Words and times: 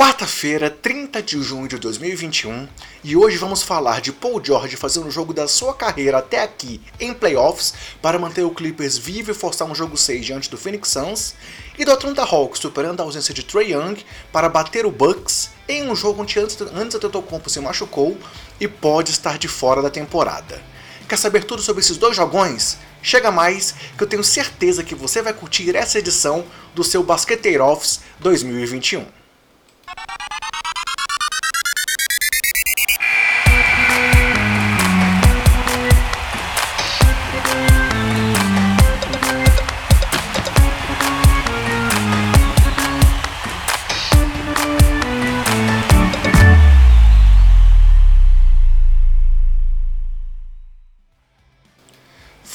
Quarta-feira, 0.00 0.70
30 0.70 1.22
de 1.22 1.42
junho 1.42 1.68
de 1.68 1.76
2021, 1.76 2.66
e 3.04 3.14
hoje 3.14 3.36
vamos 3.36 3.62
falar 3.62 4.00
de 4.00 4.10
Paul 4.10 4.42
George 4.42 4.74
fazendo 4.74 5.08
o 5.08 5.10
jogo 5.10 5.34
da 5.34 5.46
sua 5.46 5.74
carreira 5.74 6.16
até 6.16 6.42
aqui 6.42 6.80
em 6.98 7.12
playoffs 7.12 7.74
para 8.00 8.18
manter 8.18 8.42
o 8.42 8.50
Clippers 8.50 8.96
vivo 8.96 9.30
e 9.30 9.34
forçar 9.34 9.68
um 9.68 9.74
jogo 9.74 9.98
6 9.98 10.24
diante 10.24 10.48
do 10.48 10.56
Phoenix 10.56 10.88
Suns, 10.88 11.34
e 11.78 11.84
do 11.84 11.92
Atlanta 11.92 12.22
Hawks 12.22 12.60
superando 12.62 13.00
a 13.00 13.02
ausência 13.02 13.34
de 13.34 13.42
Trey 13.42 13.74
Young 13.74 14.02
para 14.32 14.48
bater 14.48 14.86
o 14.86 14.90
Bucks 14.90 15.50
em 15.68 15.90
um 15.90 15.94
jogo 15.94 16.22
onde 16.22 16.40
antes, 16.40 16.58
antes 16.74 16.96
Antetokounmpo 16.96 17.50
se 17.50 17.60
machucou 17.60 18.16
e 18.58 18.66
pode 18.66 19.10
estar 19.10 19.36
de 19.36 19.48
fora 19.48 19.82
da 19.82 19.90
temporada. 19.90 20.62
Quer 21.06 21.18
saber 21.18 21.44
tudo 21.44 21.60
sobre 21.60 21.82
esses 21.82 21.98
dois 21.98 22.16
jogões? 22.16 22.78
Chega 23.02 23.30
mais, 23.30 23.74
que 23.98 24.02
eu 24.02 24.08
tenho 24.08 24.24
certeza 24.24 24.82
que 24.82 24.94
você 24.94 25.20
vai 25.20 25.34
curtir 25.34 25.76
essa 25.76 25.98
edição 25.98 26.46
do 26.74 26.82
seu 26.82 27.02
Basqueteiro 27.02 27.66
Office 27.66 28.00
2021. 28.18 29.19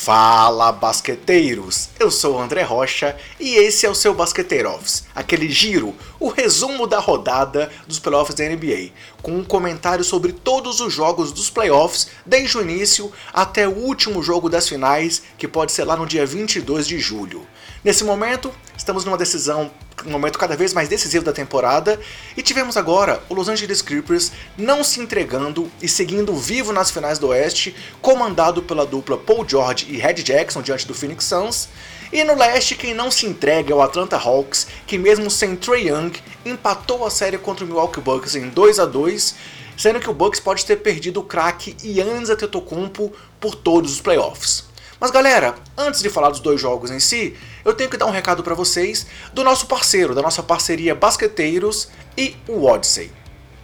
Fala 0.05 0.71
basqueteiros! 0.71 1.89
Eu 1.99 2.11
sou 2.11 2.35
o 2.35 2.39
André 2.39 2.61
Rocha 2.61 3.17
e 3.39 3.55
esse 3.55 3.87
é 3.87 3.89
o 3.89 3.95
seu 3.95 4.13
Basqueteiro 4.13 4.69
Office, 4.69 5.05
aquele 5.15 5.49
giro, 5.49 5.95
o 6.19 6.29
resumo 6.29 6.85
da 6.85 6.99
rodada 6.99 7.71
dos 7.87 7.97
playoffs 7.97 8.35
da 8.35 8.47
NBA, 8.47 8.91
com 9.23 9.31
um 9.31 9.43
comentário 9.43 10.03
sobre 10.03 10.31
todos 10.31 10.79
os 10.79 10.93
jogos 10.93 11.31
dos 11.31 11.49
playoffs, 11.49 12.09
desde 12.23 12.55
o 12.55 12.61
início 12.61 13.11
até 13.33 13.67
o 13.67 13.71
último 13.71 14.21
jogo 14.21 14.47
das 14.47 14.69
finais, 14.69 15.23
que 15.39 15.47
pode 15.47 15.71
ser 15.71 15.85
lá 15.85 15.97
no 15.97 16.05
dia 16.05 16.23
22 16.23 16.85
de 16.85 16.99
julho. 16.99 17.41
Nesse 17.83 18.03
momento, 18.03 18.53
estamos 18.77 19.05
numa 19.05 19.17
decisão 19.17 19.71
um 20.05 20.11
momento 20.11 20.37
cada 20.37 20.55
vez 20.55 20.73
mais 20.73 20.89
decisivo 20.89 21.23
da 21.23 21.31
temporada, 21.31 21.99
e 22.35 22.41
tivemos 22.41 22.75
agora 22.77 23.21
o 23.29 23.33
Los 23.33 23.47
Angeles 23.47 23.81
Clippers 23.81 24.31
não 24.57 24.83
se 24.83 24.99
entregando 24.99 25.71
e 25.81 25.87
seguindo 25.87 26.35
vivo 26.35 26.73
nas 26.73 26.91
finais 26.91 27.19
do 27.19 27.27
Oeste, 27.27 27.75
comandado 28.01 28.61
pela 28.61 28.85
dupla 28.85 29.17
Paul 29.17 29.47
George 29.47 29.87
e 29.89 29.97
Red 29.97 30.15
Jackson 30.15 30.61
diante 30.61 30.87
do 30.87 30.93
Phoenix 30.93 31.25
Suns, 31.25 31.69
e 32.11 32.23
no 32.23 32.35
leste, 32.35 32.75
quem 32.75 32.93
não 32.93 33.09
se 33.09 33.25
entrega 33.25 33.71
é 33.71 33.75
o 33.75 33.81
Atlanta 33.81 34.17
Hawks, 34.17 34.67
que 34.85 34.97
mesmo 34.97 35.29
sem 35.29 35.55
Trey 35.55 35.89
Young, 35.89 36.11
empatou 36.45 37.05
a 37.05 37.09
série 37.09 37.37
contra 37.37 37.65
o 37.65 37.67
Milwaukee 37.67 37.99
Bucks 37.99 38.35
em 38.35 38.49
2 38.49 38.79
a 38.79 38.85
2 38.85 39.35
sendo 39.77 39.99
que 39.99 40.09
o 40.09 40.13
Bucks 40.13 40.39
pode 40.39 40.65
ter 40.65 40.77
perdido 40.77 41.19
o 41.19 41.23
craque 41.23 41.75
Giannis 41.77 42.29
Antetokounmpo 42.29 43.11
por 43.39 43.55
todos 43.55 43.91
os 43.91 44.01
playoffs. 44.01 44.65
Mas 44.99 45.11
galera, 45.11 45.55
antes 45.77 46.01
de 46.01 46.09
falar 46.09 46.29
dos 46.29 46.39
dois 46.39 46.59
jogos 46.59 46.89
em 46.89 46.99
si, 46.99 47.35
eu 47.65 47.73
tenho 47.73 47.89
que 47.89 47.97
dar 47.97 48.05
um 48.05 48.11
recado 48.11 48.43
para 48.43 48.53
vocês 48.53 49.07
do 49.33 49.43
nosso 49.43 49.65
parceiro, 49.65 50.13
da 50.13 50.21
nossa 50.21 50.43
parceria 50.43 50.93
Basqueteiros 50.93 51.89
e 52.15 52.35
o 52.47 52.63
Odyssey. 52.63 53.11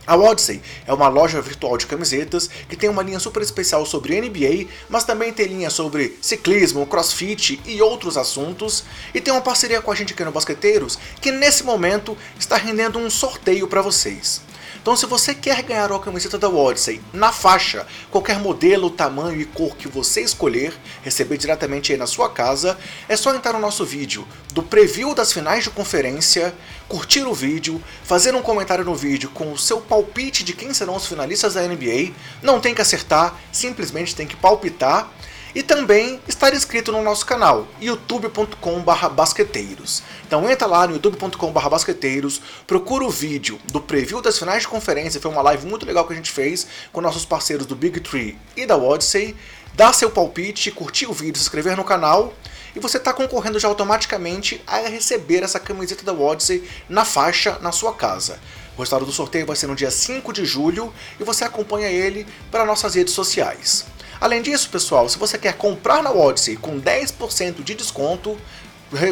A 0.07 0.17
Odyssey 0.17 0.59
é 0.87 0.93
uma 0.93 1.07
loja 1.07 1.39
virtual 1.39 1.77
de 1.77 1.85
camisetas 1.85 2.49
que 2.67 2.75
tem 2.75 2.89
uma 2.89 3.03
linha 3.03 3.19
super 3.19 3.43
especial 3.43 3.85
sobre 3.85 4.19
NBA, 4.19 4.67
mas 4.89 5.03
também 5.03 5.31
tem 5.31 5.45
linha 5.45 5.69
sobre 5.69 6.17
ciclismo, 6.19 6.87
crossfit 6.87 7.61
e 7.63 7.79
outros 7.81 8.17
assuntos. 8.17 8.83
E 9.13 9.21
tem 9.21 9.31
uma 9.31 9.41
parceria 9.41 9.79
com 9.79 9.91
a 9.91 9.95
gente 9.95 10.13
aqui 10.13 10.25
no 10.25 10.31
Basqueteiros 10.31 10.97
que 11.21 11.31
nesse 11.31 11.63
momento 11.63 12.17
está 12.39 12.57
rendendo 12.57 12.97
um 12.97 13.09
sorteio 13.09 13.67
para 13.67 13.83
vocês. 13.83 14.41
Então 14.81 14.95
se 14.95 15.05
você 15.05 15.33
quer 15.33 15.61
ganhar 15.63 15.91
uma 15.91 15.99
camiseta 15.99 16.37
da 16.37 16.49
Odyssey 16.49 17.01
na 17.13 17.31
faixa, 17.31 17.85
qualquer 18.09 18.39
modelo, 18.39 18.89
tamanho 18.89 19.41
e 19.41 19.45
cor 19.45 19.75
que 19.75 19.87
você 19.87 20.21
escolher, 20.21 20.73
receber 21.01 21.37
diretamente 21.37 21.91
aí 21.91 21.97
na 21.97 22.07
sua 22.07 22.29
casa, 22.29 22.77
é 23.09 23.15
só 23.15 23.33
entrar 23.33 23.53
no 23.53 23.59
nosso 23.59 23.85
vídeo 23.85 24.27
do 24.53 24.63
preview 24.63 25.13
das 25.13 25.31
finais 25.31 25.63
de 25.63 25.69
conferência, 25.69 26.53
curtir 26.87 27.23
o 27.23 27.33
vídeo, 27.33 27.81
fazer 28.03 28.35
um 28.35 28.41
comentário 28.41 28.83
no 28.83 28.95
vídeo 28.95 29.29
com 29.33 29.51
o 29.51 29.57
seu 29.57 29.79
palpite 29.79 30.43
de 30.43 30.53
quem 30.53 30.73
serão 30.73 30.95
os 30.95 31.07
finalistas 31.07 31.53
da 31.53 31.61
NBA, 31.61 32.11
não 32.41 32.59
tem 32.59 32.73
que 32.73 32.81
acertar, 32.81 33.35
simplesmente 33.51 34.15
tem 34.15 34.27
que 34.27 34.35
palpitar 34.35 35.11
e 35.53 35.61
também 35.63 36.21
estar 36.27 36.53
inscrito 36.53 36.91
no 36.91 37.01
nosso 37.03 37.25
canal, 37.25 37.67
youtube.com/basqueteiros. 37.81 40.03
Então 40.25 40.49
entra 40.49 40.67
lá 40.67 40.87
no 40.87 40.93
youtube.com/basqueteiros, 40.93 42.41
procura 42.65 43.03
o 43.05 43.09
vídeo 43.09 43.59
do 43.71 43.81
preview 43.81 44.21
das 44.21 44.39
finais 44.39 44.61
de 44.63 44.67
conferência, 44.67 45.21
foi 45.21 45.31
uma 45.31 45.41
live 45.41 45.65
muito 45.67 45.85
legal 45.85 46.05
que 46.05 46.13
a 46.13 46.15
gente 46.15 46.31
fez 46.31 46.67
com 46.91 47.01
nossos 47.01 47.25
parceiros 47.25 47.65
do 47.65 47.75
Big 47.75 47.99
Tree 47.99 48.37
e 48.55 48.65
da 48.65 48.77
Odyssey. 48.77 49.35
Dá 49.73 49.93
seu 49.93 50.11
palpite, 50.11 50.69
curtir 50.71 51.07
o 51.07 51.13
vídeo, 51.13 51.37
se 51.37 51.43
inscrever 51.43 51.77
no 51.77 51.83
canal 51.83 52.33
e 52.75 52.79
você 52.79 52.97
está 52.97 53.13
concorrendo 53.13 53.59
já 53.59 53.67
automaticamente 53.67 54.61
a 54.65 54.79
receber 54.79 55.43
essa 55.43 55.59
camiseta 55.59 56.03
da 56.03 56.13
Odyssey 56.13 56.67
na 56.89 57.05
faixa 57.05 57.59
na 57.59 57.71
sua 57.71 57.93
casa. 57.93 58.39
O 58.75 58.79
resultado 58.79 59.05
do 59.05 59.11
sorteio 59.11 59.45
vai 59.45 59.55
ser 59.55 59.67
no 59.67 59.75
dia 59.75 59.91
5 59.91 60.31
de 60.31 60.45
julho 60.45 60.93
e 61.19 61.23
você 61.23 61.43
acompanha 61.43 61.89
ele 61.89 62.25
para 62.49 62.65
nossas 62.65 62.95
redes 62.95 63.13
sociais. 63.13 63.85
Além 64.21 64.43
disso, 64.43 64.69
pessoal, 64.69 65.09
se 65.09 65.17
você 65.17 65.35
quer 65.35 65.53
comprar 65.53 66.03
na 66.03 66.11
Odyssey 66.11 66.55
com 66.55 66.79
10% 66.79 67.63
de 67.63 67.73
desconto, 67.73 68.37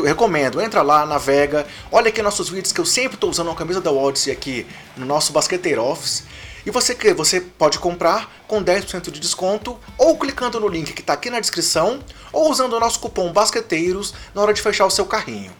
recomendo, 0.05 0.61
entra 0.61 0.83
lá, 0.83 1.03
navega, 1.03 1.65
olha 1.91 2.09
aqui 2.09 2.21
nossos 2.21 2.47
vídeos 2.47 2.71
que 2.71 2.79
eu 2.79 2.85
sempre 2.85 3.15
estou 3.15 3.27
usando 3.27 3.47
uma 3.47 3.55
camisa 3.55 3.81
da 3.81 3.91
Odyssey 3.91 4.31
aqui 4.31 4.67
no 4.95 5.07
nosso 5.07 5.33
Basqueteiro 5.33 5.83
Office. 5.83 6.25
E 6.63 6.69
você 6.69 6.93
que 6.93 7.11
você 7.11 7.41
pode 7.41 7.79
comprar 7.79 8.31
com 8.47 8.63
10% 8.63 9.09
de 9.09 9.19
desconto 9.19 9.79
ou 9.97 10.15
clicando 10.15 10.59
no 10.59 10.67
link 10.67 10.93
que 10.93 11.01
está 11.01 11.13
aqui 11.13 11.31
na 11.31 11.39
descrição 11.39 11.99
ou 12.31 12.51
usando 12.51 12.73
o 12.73 12.79
nosso 12.79 12.99
cupom 12.99 13.33
Basqueteiros 13.33 14.13
na 14.35 14.43
hora 14.43 14.53
de 14.53 14.61
fechar 14.61 14.85
o 14.85 14.91
seu 14.91 15.07
carrinho. 15.07 15.51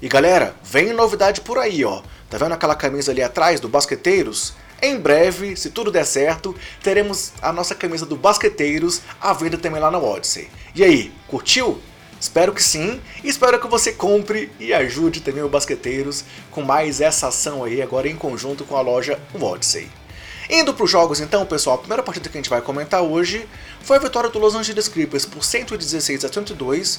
E 0.00 0.06
galera, 0.06 0.54
vem 0.62 0.92
novidade 0.92 1.40
por 1.40 1.58
aí, 1.58 1.84
ó. 1.84 2.02
Tá 2.30 2.38
vendo 2.38 2.52
aquela 2.52 2.76
camisa 2.76 3.10
ali 3.10 3.20
atrás 3.22 3.58
do 3.58 3.68
Basqueteiros? 3.68 4.54
Em 4.84 4.98
breve, 4.98 5.54
se 5.54 5.70
tudo 5.70 5.92
der 5.92 6.04
certo, 6.04 6.56
teremos 6.82 7.32
a 7.40 7.52
nossa 7.52 7.72
camisa 7.72 8.04
do 8.04 8.16
Basqueteiros 8.16 9.00
à 9.20 9.32
venda 9.32 9.56
também 9.56 9.80
lá 9.80 9.92
na 9.92 9.98
Odyssey. 9.98 10.48
E 10.74 10.82
aí, 10.82 11.12
curtiu? 11.28 11.80
Espero 12.20 12.52
que 12.52 12.60
sim, 12.60 13.00
espero 13.22 13.60
que 13.60 13.68
você 13.68 13.92
compre 13.92 14.50
e 14.58 14.74
ajude 14.74 15.20
também 15.20 15.44
o 15.44 15.48
Basqueteiros 15.48 16.24
com 16.50 16.62
mais 16.62 17.00
essa 17.00 17.28
ação 17.28 17.62
aí 17.62 17.80
agora 17.80 18.08
em 18.08 18.16
conjunto 18.16 18.64
com 18.64 18.76
a 18.76 18.80
loja 18.80 19.20
Odyssey. 19.32 19.88
Indo 20.50 20.74
para 20.74 20.84
os 20.84 20.90
jogos 20.90 21.20
então, 21.20 21.46
pessoal, 21.46 21.76
a 21.76 21.78
primeira 21.78 22.02
partida 22.02 22.28
que 22.28 22.36
a 22.36 22.40
gente 22.40 22.50
vai 22.50 22.60
comentar 22.60 23.02
hoje 23.02 23.48
foi 23.82 23.98
a 23.98 24.00
vitória 24.00 24.30
do 24.30 24.38
Los 24.40 24.56
Angeles 24.56 24.88
Clippers 24.88 25.24
por 25.24 25.44
116 25.44 26.24
a 26.24 26.28
102 26.28 26.98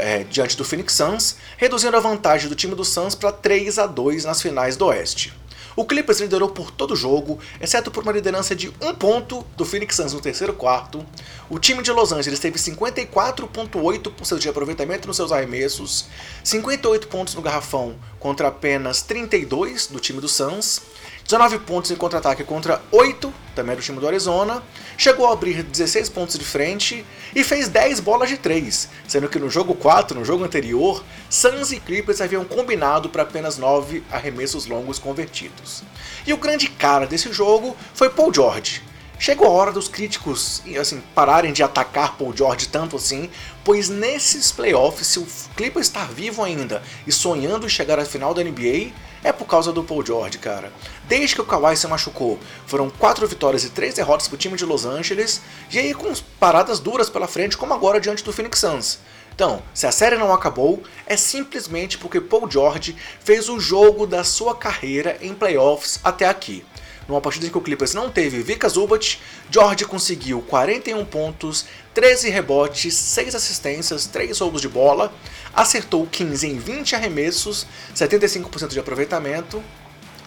é, 0.00 0.24
diante 0.24 0.56
do 0.56 0.64
Phoenix 0.64 0.94
Suns, 0.94 1.36
reduzindo 1.56 1.96
a 1.96 2.00
vantagem 2.00 2.48
do 2.48 2.56
time 2.56 2.74
do 2.74 2.84
Suns 2.84 3.14
para 3.14 3.30
3 3.30 3.78
a 3.78 3.86
2 3.86 4.24
nas 4.24 4.42
finais 4.42 4.76
do 4.76 4.86
Oeste. 4.86 5.32
O 5.76 5.84
Clippers 5.84 6.20
liderou 6.20 6.48
por 6.48 6.70
todo 6.70 6.92
o 6.92 6.96
jogo, 6.96 7.38
exceto 7.60 7.90
por 7.90 8.04
uma 8.04 8.12
liderança 8.12 8.54
de 8.54 8.72
um 8.80 8.94
ponto 8.94 9.44
do 9.56 9.64
Phoenix 9.64 9.96
Suns 9.96 10.12
no 10.12 10.20
terceiro 10.20 10.52
quarto. 10.52 11.04
O 11.50 11.58
time 11.58 11.82
de 11.82 11.90
Los 11.90 12.12
Angeles 12.12 12.38
teve 12.38 12.58
54,8% 12.58 14.38
de 14.38 14.48
aproveitamento 14.48 15.08
nos 15.08 15.16
seus 15.16 15.32
arremessos, 15.32 16.06
58 16.44 17.08
pontos 17.08 17.34
no 17.34 17.42
garrafão 17.42 17.96
contra 18.20 18.48
apenas 18.48 19.02
32 19.02 19.88
do 19.88 19.98
time 19.98 20.20
do 20.20 20.28
Suns, 20.28 20.80
19 21.24 21.60
pontos 21.60 21.90
em 21.90 21.96
contra-ataque 21.96 22.44
contra 22.44 22.82
8, 22.92 23.32
também 23.54 23.74
do 23.74 23.80
time 23.80 23.98
do 23.98 24.06
Arizona, 24.06 24.62
chegou 24.96 25.26
a 25.26 25.32
abrir 25.32 25.62
16 25.62 26.10
pontos 26.10 26.38
de 26.38 26.44
frente 26.44 27.04
e 27.34 27.42
fez 27.42 27.68
10 27.68 28.00
bolas 28.00 28.28
de 28.28 28.36
3, 28.36 28.90
sendo 29.08 29.28
que 29.28 29.38
no 29.38 29.48
jogo 29.48 29.74
4, 29.74 30.18
no 30.18 30.24
jogo 30.24 30.44
anterior, 30.44 31.02
Suns 31.30 31.72
e 31.72 31.80
Clippers 31.80 32.20
haviam 32.20 32.44
combinado 32.44 33.08
para 33.08 33.22
apenas 33.22 33.56
9 33.56 34.04
arremessos 34.10 34.66
longos 34.66 34.98
convertidos. 34.98 35.82
E 36.26 36.32
o 36.34 36.36
grande 36.36 36.68
cara 36.68 37.06
desse 37.06 37.32
jogo 37.32 37.74
foi 37.94 38.10
Paul 38.10 38.32
George, 38.32 38.82
Chegou 39.18 39.46
a 39.46 39.50
hora 39.50 39.72
dos 39.72 39.88
críticos 39.88 40.60
assim, 40.78 41.00
pararem 41.14 41.52
de 41.52 41.62
atacar 41.62 42.16
Paul 42.16 42.36
George 42.36 42.68
tanto 42.68 42.96
assim, 42.96 43.30
pois 43.64 43.88
nesses 43.88 44.50
playoffs, 44.50 45.06
se 45.06 45.18
o 45.18 45.26
Clippers 45.56 45.86
estar 45.86 46.06
vivo 46.12 46.42
ainda 46.42 46.82
e 47.06 47.12
sonhando 47.12 47.64
em 47.64 47.68
chegar 47.68 47.98
à 47.98 48.04
final 48.04 48.34
da 48.34 48.42
NBA, 48.42 48.92
é 49.24 49.32
por 49.32 49.46
causa 49.46 49.72
do 49.72 49.82
Paul 49.82 50.06
George, 50.06 50.38
cara. 50.38 50.72
Desde 51.08 51.34
que 51.34 51.40
o 51.40 51.44
Kawhi 51.44 51.76
se 51.76 51.88
machucou, 51.88 52.38
foram 52.66 52.90
4 52.90 53.26
vitórias 53.26 53.64
e 53.64 53.70
3 53.70 53.94
derrotas 53.94 54.28
para 54.28 54.36
o 54.36 54.38
time 54.38 54.56
de 54.56 54.64
Los 54.64 54.84
Angeles, 54.84 55.40
e 55.72 55.78
aí 55.78 55.94
com 55.94 56.12
paradas 56.38 56.78
duras 56.78 57.10
pela 57.10 57.26
frente, 57.26 57.56
como 57.56 57.74
agora 57.74 57.98
diante 57.98 58.22
do 58.22 58.32
Phoenix 58.32 58.60
Suns. 58.60 58.98
Então, 59.34 59.62
se 59.74 59.86
a 59.86 59.90
série 59.90 60.16
não 60.16 60.32
acabou, 60.32 60.80
é 61.06 61.16
simplesmente 61.16 61.98
porque 61.98 62.20
Paul 62.20 62.48
George 62.48 62.94
fez 63.18 63.48
o 63.48 63.58
jogo 63.58 64.06
da 64.06 64.22
sua 64.22 64.54
carreira 64.54 65.18
em 65.20 65.34
playoffs 65.34 65.98
até 66.04 66.28
aqui. 66.28 66.64
Numa 67.08 67.20
partida 67.20 67.46
em 67.46 67.50
que 67.50 67.58
o 67.58 67.60
Clippers 67.60 67.92
não 67.92 68.08
teve 68.08 68.42
Vika 68.42 68.68
Zubat, 68.68 69.20
George 69.50 69.84
conseguiu 69.84 70.40
41 70.40 71.04
pontos, 71.04 71.66
13 71.94 72.28
rebotes, 72.28 72.92
6 72.92 73.36
assistências, 73.36 74.06
3 74.06 74.36
roubos 74.40 74.60
de 74.60 74.68
bola, 74.68 75.14
acertou 75.54 76.04
15 76.04 76.48
em 76.48 76.58
20 76.58 76.96
arremessos, 76.96 77.66
75% 77.94 78.68
de 78.68 78.80
aproveitamento, 78.80 79.62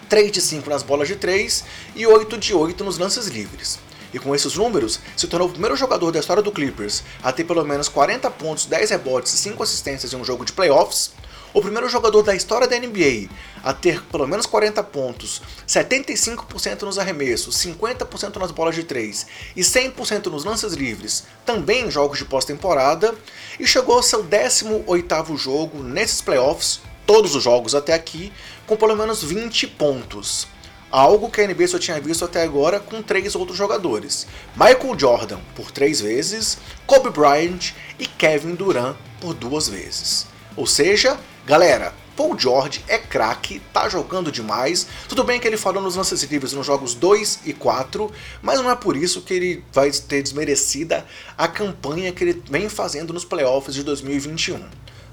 3 0.08 0.32
de 0.32 0.40
5 0.40 0.70
nas 0.70 0.82
bolas 0.82 1.06
de 1.06 1.16
3 1.16 1.64
e 1.94 2.06
8 2.06 2.38
de 2.38 2.54
8 2.54 2.82
nos 2.82 2.96
lances 2.96 3.26
livres. 3.26 3.78
E 4.12 4.18
com 4.18 4.34
esses 4.34 4.54
números, 4.54 5.00
se 5.16 5.26
tornou 5.26 5.48
o 5.48 5.50
primeiro 5.50 5.76
jogador 5.76 6.10
da 6.10 6.20
história 6.20 6.42
do 6.42 6.52
Clippers 6.52 7.02
a 7.22 7.32
ter 7.32 7.44
pelo 7.44 7.64
menos 7.64 7.88
40 7.88 8.30
pontos, 8.30 8.66
10 8.66 8.90
rebotes 8.90 9.34
e 9.34 9.38
5 9.38 9.62
assistências 9.62 10.12
em 10.12 10.16
um 10.16 10.24
jogo 10.24 10.44
de 10.44 10.52
playoffs, 10.52 11.12
o 11.52 11.62
primeiro 11.62 11.88
jogador 11.88 12.22
da 12.22 12.34
história 12.34 12.68
da 12.68 12.78
NBA 12.78 13.28
a 13.62 13.72
ter 13.72 14.02
pelo 14.04 14.26
menos 14.26 14.46
40 14.46 14.82
pontos, 14.84 15.42
75% 15.66 16.82
nos 16.82 16.98
arremessos, 16.98 17.56
50% 17.56 18.36
nas 18.36 18.50
bolas 18.50 18.74
de 18.74 18.84
3 18.84 19.26
e 19.56 19.60
100% 19.60 20.26
nos 20.26 20.44
lances 20.44 20.72
livres, 20.72 21.24
também 21.44 21.86
em 21.86 21.90
jogos 21.90 22.18
de 22.18 22.24
pós-temporada, 22.24 23.14
e 23.58 23.66
chegou 23.66 23.96
ao 23.96 24.02
seu 24.02 24.24
18º 24.24 25.36
jogo 25.36 25.82
nesses 25.82 26.20
playoffs, 26.20 26.80
todos 27.06 27.34
os 27.34 27.42
jogos 27.42 27.74
até 27.74 27.92
aqui, 27.94 28.32
com 28.66 28.76
pelo 28.76 28.96
menos 28.96 29.22
20 29.22 29.66
pontos. 29.68 30.46
Algo 30.90 31.30
que 31.30 31.40
a 31.40 31.46
NBA 31.46 31.68
só 31.68 31.78
tinha 31.78 32.00
visto 32.00 32.24
até 32.24 32.42
agora 32.42 32.80
com 32.80 33.02
três 33.02 33.34
outros 33.34 33.58
jogadores: 33.58 34.26
Michael 34.56 34.98
Jordan 34.98 35.38
por 35.54 35.70
três 35.70 36.00
vezes, 36.00 36.58
Kobe 36.86 37.10
Bryant 37.10 37.72
e 37.98 38.06
Kevin 38.06 38.54
Durant 38.54 38.96
por 39.20 39.34
duas 39.34 39.68
vezes. 39.68 40.26
Ou 40.56 40.66
seja, 40.66 41.18
galera, 41.46 41.92
Paul 42.18 42.36
George 42.36 42.84
é 42.88 42.98
craque, 42.98 43.60
tá 43.72 43.88
jogando 43.88 44.32
demais. 44.32 44.88
Tudo 45.08 45.22
bem 45.22 45.38
que 45.38 45.46
ele 45.46 45.56
falou 45.56 45.80
nos 45.80 45.94
lances 45.94 46.22
livres 46.24 46.52
nos 46.52 46.66
jogos 46.66 46.94
2 46.94 47.40
e 47.44 47.52
4, 47.52 48.10
mas 48.42 48.58
não 48.58 48.68
é 48.68 48.74
por 48.74 48.96
isso 48.96 49.20
que 49.20 49.34
ele 49.34 49.64
vai 49.72 49.90
ter 49.92 50.20
desmerecida 50.20 51.06
a 51.36 51.46
campanha 51.46 52.10
que 52.10 52.24
ele 52.24 52.42
vem 52.50 52.68
fazendo 52.68 53.12
nos 53.12 53.24
playoffs 53.24 53.72
de 53.72 53.84
2021. 53.84 54.66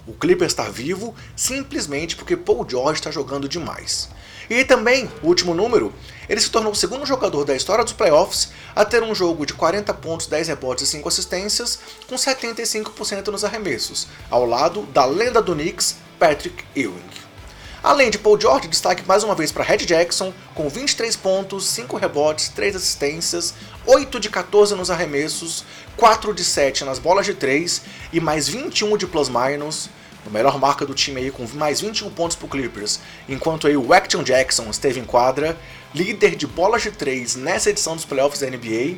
O 0.08 0.14
Clippers 0.14 0.52
está 0.52 0.64
vivo 0.64 1.16
simplesmente 1.36 2.16
porque 2.16 2.38
Paul 2.38 2.66
George 2.70 3.00
está 3.00 3.10
jogando 3.10 3.50
demais. 3.50 4.10
E 4.50 4.64
também, 4.64 5.10
o 5.24 5.28
último 5.28 5.56
número, 5.56 5.92
ele 6.30 6.40
se 6.40 6.52
tornou 6.52 6.72
o 6.72 6.76
segundo 6.76 7.06
jogador 7.06 7.44
da 7.46 7.56
história 7.56 7.84
dos 7.84 7.94
playoffs 7.94 8.50
a 8.76 8.86
ter 8.86 9.02
um 9.02 9.16
jogo 9.16 9.46
de 9.46 9.54
40 9.54 9.92
pontos, 9.96 10.28
10 10.28 10.50
rebotes 10.50 10.88
e 10.88 10.92
5 10.92 11.10
assistências, 11.10 11.80
com 12.08 12.16
75% 12.16 13.28
nos 13.28 13.44
arremessos, 13.44 14.08
ao 14.30 14.46
lado 14.46 14.84
da 14.94 15.06
lenda 15.06 15.42
do 15.42 15.56
Knicks, 15.56 15.96
Patrick 16.20 16.64
Ewing. 16.76 17.26
Além 17.86 18.10
de 18.10 18.18
Paul 18.18 18.40
George, 18.42 18.68
destaque 18.68 19.04
mais 19.08 19.24
uma 19.24 19.36
vez 19.36 19.52
para 19.52 19.64
Red 19.64 19.78
Jackson, 19.78 20.34
com 20.56 20.68
23 20.68 21.16
pontos, 21.18 21.68
5 21.68 21.98
rebotes, 21.98 22.50
3 22.50 22.76
assistências, 22.76 23.54
8 23.86 24.20
de 24.20 24.28
14 24.28 24.74
nos 24.74 24.90
arremessos, 24.90 25.64
4 25.96 26.34
de 26.34 26.44
7 26.44 26.84
nas 26.84 26.98
bolas 26.98 27.28
de 27.28 27.36
3 27.36 27.84
e 28.12 28.20
mais 28.20 28.48
21 28.48 28.98
de 28.98 29.06
plus-minus, 29.06 29.92
a 30.26 30.30
melhor 30.30 30.60
marca 30.60 30.86
do 30.86 30.94
time 30.94 31.22
aí 31.22 31.32
com 31.32 31.48
mais 31.54 31.82
21 31.82 32.10
pontos 32.10 32.36
para 32.36 32.48
Clippers, 32.48 33.00
enquanto 33.30 33.68
aí 33.68 33.78
o 33.78 33.94
Action 33.94 34.24
Jackson 34.24 34.70
esteve 34.70 35.00
em 35.00 35.06
quadra, 35.06 35.58
líder 35.94 36.36
de 36.36 36.48
bolas 36.48 36.82
de 36.82 36.92
3 36.92 37.36
nessa 37.36 37.70
edição 37.70 37.96
dos 37.96 38.06
playoffs 38.06 38.42
da 38.42 38.50
NBA. 38.50 38.98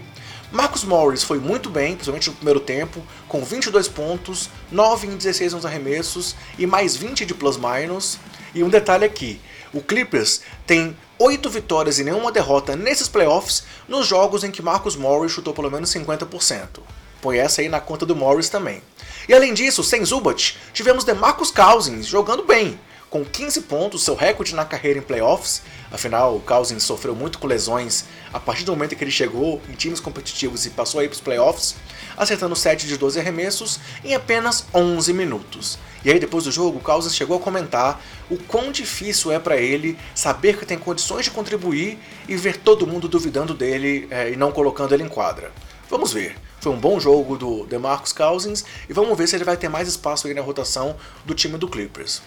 Marcus 0.51 0.85
Morris 0.85 1.23
foi 1.23 1.39
muito 1.39 1.69
bem, 1.69 1.93
principalmente 1.95 2.29
no 2.29 2.35
primeiro 2.35 2.61
tempo, 2.61 3.03
com 3.27 3.43
22 3.43 3.89
pontos, 3.89 4.49
9 4.71 5.07
em 5.07 5.17
16 5.17 5.53
nos 5.53 5.65
arremessos 5.65 6.35
e 6.57 6.65
mais 6.65 6.95
20 6.95 7.25
de 7.25 7.33
plus-minus. 7.33 8.17
E 8.55 8.63
um 8.63 8.69
detalhe 8.69 9.03
aqui, 9.03 9.41
o 9.73 9.81
Clippers 9.81 10.41
tem 10.65 10.95
8 11.19 11.49
vitórias 11.49 11.99
e 11.99 12.03
nenhuma 12.03 12.31
derrota 12.31 12.75
nesses 12.75 13.09
playoffs 13.09 13.63
nos 13.87 14.07
jogos 14.07 14.45
em 14.45 14.51
que 14.51 14.61
Marcus 14.61 14.95
Morris 14.95 15.33
chutou 15.33 15.53
pelo 15.53 15.69
menos 15.69 15.93
50%. 15.93 16.79
Põe 17.27 17.39
essa 17.39 17.59
aí 17.59 17.67
na 17.67 17.81
conta 17.81 18.05
do 18.05 18.15
Morris 18.15 18.47
também. 18.47 18.81
E 19.27 19.33
além 19.33 19.53
disso, 19.53 19.83
sem 19.83 20.05
Zubat, 20.05 20.57
tivemos 20.71 21.03
DeMarcus 21.03 21.51
Cousins 21.51 22.05
jogando 22.05 22.45
bem, 22.45 22.79
com 23.09 23.25
15 23.25 23.63
pontos, 23.63 24.05
seu 24.05 24.15
recorde 24.15 24.55
na 24.55 24.63
carreira 24.63 24.97
em 24.97 25.01
playoffs. 25.01 25.61
Afinal, 25.91 26.37
o 26.37 26.39
Cousins 26.39 26.83
sofreu 26.83 27.13
muito 27.13 27.37
com 27.37 27.45
lesões 27.45 28.05
a 28.31 28.39
partir 28.39 28.63
do 28.63 28.71
momento 28.71 28.95
que 28.95 29.03
ele 29.03 29.11
chegou 29.11 29.61
em 29.69 29.73
times 29.73 29.99
competitivos 29.99 30.65
e 30.65 30.69
passou 30.69 31.01
aí 31.01 31.09
para 31.09 31.15
os 31.15 31.19
playoffs, 31.19 31.75
acertando 32.15 32.55
7 32.55 32.87
de 32.87 32.95
12 32.95 33.19
arremessos 33.19 33.77
em 34.05 34.15
apenas 34.15 34.65
11 34.73 35.11
minutos. 35.11 35.77
E 36.05 36.09
aí, 36.09 36.21
depois 36.21 36.45
do 36.45 36.51
jogo, 36.51 36.77
o 36.77 36.81
Cousins 36.81 37.13
chegou 37.13 37.35
a 37.35 37.41
comentar 37.41 38.01
o 38.29 38.37
quão 38.37 38.71
difícil 38.71 39.33
é 39.33 39.39
para 39.39 39.57
ele 39.57 39.97
saber 40.15 40.57
que 40.57 40.65
tem 40.65 40.79
condições 40.79 41.25
de 41.25 41.31
contribuir 41.31 41.99
e 42.25 42.37
ver 42.37 42.55
todo 42.55 42.87
mundo 42.87 43.09
duvidando 43.09 43.53
dele 43.53 44.07
é, 44.09 44.31
e 44.31 44.37
não 44.37 44.49
colocando 44.49 44.93
ele 44.93 45.03
em 45.03 45.09
quadra. 45.09 45.51
Vamos 45.89 46.13
ver. 46.13 46.46
Foi 46.67 46.75
um 46.75 46.79
bom 46.81 46.99
jogo 46.99 47.37
do 47.37 47.65
DeMarcus 47.65 48.11
Cousins 48.11 48.65
e 48.89 48.93
vamos 48.93 49.17
ver 49.17 49.25
se 49.25 49.37
ele 49.37 49.45
vai 49.45 49.55
ter 49.55 49.69
mais 49.69 49.87
espaço 49.87 50.27
aí 50.27 50.33
na 50.33 50.41
rotação 50.41 50.97
do 51.23 51.33
time 51.33 51.57
do 51.57 51.65
Clippers. 51.65 52.21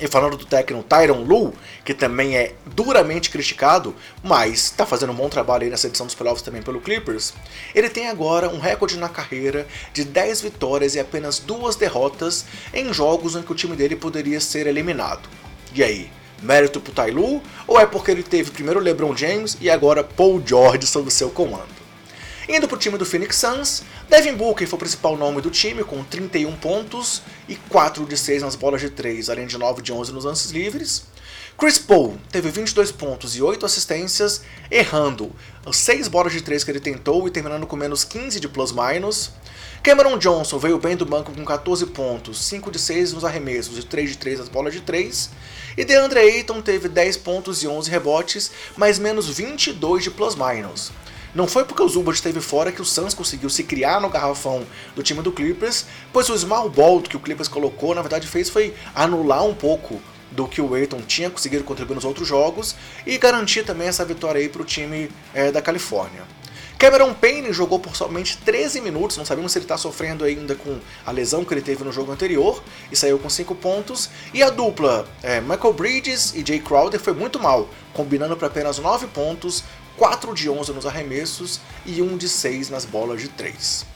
E 0.00 0.08
falando 0.08 0.36
do 0.36 0.44
técnico 0.44 0.82
Tyron 0.82 1.22
Lu, 1.22 1.54
que 1.84 1.94
também 1.94 2.36
é 2.36 2.56
duramente 2.66 3.30
criticado, 3.30 3.94
mas 4.24 4.64
está 4.64 4.84
fazendo 4.84 5.12
um 5.12 5.14
bom 5.14 5.28
trabalho 5.28 5.62
aí 5.62 5.70
nessa 5.70 5.86
edição 5.86 6.04
dos 6.04 6.16
playoffs 6.16 6.42
também 6.42 6.62
pelo 6.62 6.80
Clippers, 6.80 7.32
ele 7.72 7.88
tem 7.88 8.08
agora 8.08 8.48
um 8.48 8.58
recorde 8.58 8.98
na 8.98 9.08
carreira 9.08 9.68
de 9.92 10.02
10 10.02 10.40
vitórias 10.40 10.96
e 10.96 10.98
apenas 10.98 11.38
duas 11.38 11.76
derrotas 11.76 12.44
em 12.74 12.92
jogos 12.92 13.36
em 13.36 13.42
que 13.42 13.52
o 13.52 13.54
time 13.54 13.76
dele 13.76 13.94
poderia 13.94 14.40
ser 14.40 14.66
eliminado. 14.66 15.28
E 15.72 15.84
aí, 15.84 16.10
mérito 16.42 16.80
pro 16.80 16.92
Ty 16.92 17.12
Lu, 17.12 17.40
ou 17.68 17.78
é 17.78 17.86
porque 17.86 18.10
ele 18.10 18.24
teve 18.24 18.50
primeiro 18.50 18.80
LeBron 18.80 19.16
James 19.16 19.56
e 19.60 19.70
agora 19.70 20.02
Paul 20.02 20.42
George 20.44 20.88
sob 20.88 21.08
seu 21.08 21.30
comando? 21.30 21.85
Indo 22.48 22.68
para 22.68 22.76
o 22.76 22.78
time 22.78 22.96
do 22.96 23.04
Phoenix 23.04 23.36
Suns, 23.36 23.82
Devin 24.08 24.34
Booker 24.34 24.68
foi 24.68 24.76
o 24.76 24.78
principal 24.78 25.16
nome 25.16 25.40
do 25.40 25.50
time, 25.50 25.82
com 25.82 26.04
31 26.04 26.54
pontos 26.56 27.20
e 27.48 27.56
4 27.56 28.06
de 28.06 28.16
6 28.16 28.42
nas 28.42 28.54
bolas 28.54 28.80
de 28.80 28.88
3, 28.88 29.28
além 29.28 29.48
de 29.48 29.58
9 29.58 29.82
de 29.82 29.92
11 29.92 30.12
nos 30.12 30.24
lances 30.24 30.52
livres. 30.52 31.06
Chris 31.58 31.76
Paul 31.76 32.16
teve 32.30 32.48
22 32.48 32.92
pontos 32.92 33.34
e 33.34 33.42
8 33.42 33.66
assistências, 33.66 34.42
errando 34.70 35.32
as 35.64 35.76
6 35.78 36.06
bolas 36.06 36.32
de 36.32 36.40
3 36.40 36.62
que 36.62 36.70
ele 36.70 36.78
tentou 36.78 37.26
e 37.26 37.32
terminando 37.32 37.66
com 37.66 37.74
menos 37.74 38.04
15 38.04 38.38
de 38.38 38.46
plus-minus. 38.48 39.32
Cameron 39.82 40.16
Johnson 40.16 40.58
veio 40.58 40.78
bem 40.78 40.94
do 40.94 41.04
banco 41.04 41.32
com 41.32 41.44
14 41.44 41.86
pontos, 41.86 42.44
5 42.44 42.70
de 42.70 42.78
6 42.78 43.14
nos 43.14 43.24
arremessos 43.24 43.76
e 43.76 43.82
3 43.82 44.10
de 44.10 44.18
3 44.18 44.38
nas 44.38 44.48
bolas 44.48 44.72
de 44.72 44.82
3. 44.82 45.30
E 45.76 45.84
DeAndre 45.84 46.20
Ayton 46.20 46.62
teve 46.62 46.88
10 46.88 47.16
pontos 47.16 47.64
e 47.64 47.66
11 47.66 47.90
rebotes, 47.90 48.52
mas 48.76 49.00
menos 49.00 49.28
22 49.28 50.04
de 50.04 50.10
plus-minus. 50.12 50.92
Não 51.36 51.46
foi 51.46 51.66
porque 51.66 51.82
o 51.82 51.88
Zubat 51.88 52.16
esteve 52.16 52.40
fora 52.40 52.72
que 52.72 52.80
o 52.80 52.84
Suns 52.84 53.12
conseguiu 53.12 53.50
se 53.50 53.62
criar 53.62 54.00
no 54.00 54.08
garrafão 54.08 54.64
do 54.94 55.02
time 55.02 55.20
do 55.20 55.30
Clippers, 55.30 55.84
pois 56.10 56.30
o 56.30 56.38
small 56.38 56.70
ball 56.70 57.02
que 57.02 57.14
o 57.14 57.20
Clippers 57.20 57.46
colocou, 57.46 57.94
na 57.94 58.00
verdade, 58.00 58.26
fez 58.26 58.48
foi 58.48 58.72
anular 58.94 59.44
um 59.44 59.52
pouco 59.52 60.00
do 60.30 60.48
que 60.48 60.62
o 60.62 60.74
Aiton 60.74 61.02
tinha 61.02 61.28
conseguido 61.28 61.62
contribuir 61.62 61.94
nos 61.94 62.06
outros 62.06 62.26
jogos 62.26 62.74
e 63.06 63.18
garantir 63.18 63.64
também 63.64 63.86
essa 63.86 64.02
vitória 64.02 64.40
aí 64.40 64.48
para 64.48 64.62
o 64.62 64.64
time 64.64 65.10
é, 65.34 65.52
da 65.52 65.60
Califórnia. 65.60 66.22
Cameron 66.78 67.12
Payne 67.12 67.52
jogou 67.52 67.78
por 67.78 67.96
somente 67.96 68.38
13 68.38 68.80
minutos, 68.80 69.18
não 69.18 69.24
sabemos 69.24 69.52
se 69.52 69.58
ele 69.58 69.64
está 69.64 69.76
sofrendo 69.76 70.24
ainda 70.24 70.54
com 70.54 70.78
a 71.04 71.10
lesão 71.10 71.44
que 71.44 71.52
ele 71.52 71.62
teve 71.62 71.84
no 71.84 71.92
jogo 71.92 72.12
anterior, 72.12 72.62
e 72.90 72.96
saiu 72.96 73.18
com 73.18 73.30
5 73.30 73.54
pontos. 73.54 74.10
E 74.34 74.42
a 74.42 74.50
dupla 74.50 75.06
é, 75.22 75.40
Michael 75.40 75.72
Bridges 75.72 76.34
e 76.34 76.44
Jay 76.46 76.60
Crowder 76.60 77.00
foi 77.00 77.14
muito 77.14 77.38
mal, 77.38 77.68
combinando 77.94 78.36
para 78.36 78.48
apenas 78.48 78.78
9 78.78 79.06
pontos, 79.06 79.64
4 79.96 80.34
de 80.34 80.50
11 80.50 80.72
nos 80.72 80.86
arremessos 80.86 81.60
e 81.86 82.02
1 82.02 82.16
de 82.18 82.28
6 82.28 82.68
nas 82.68 82.84
bolas 82.84 83.20
de 83.20 83.28
3. 83.28 83.86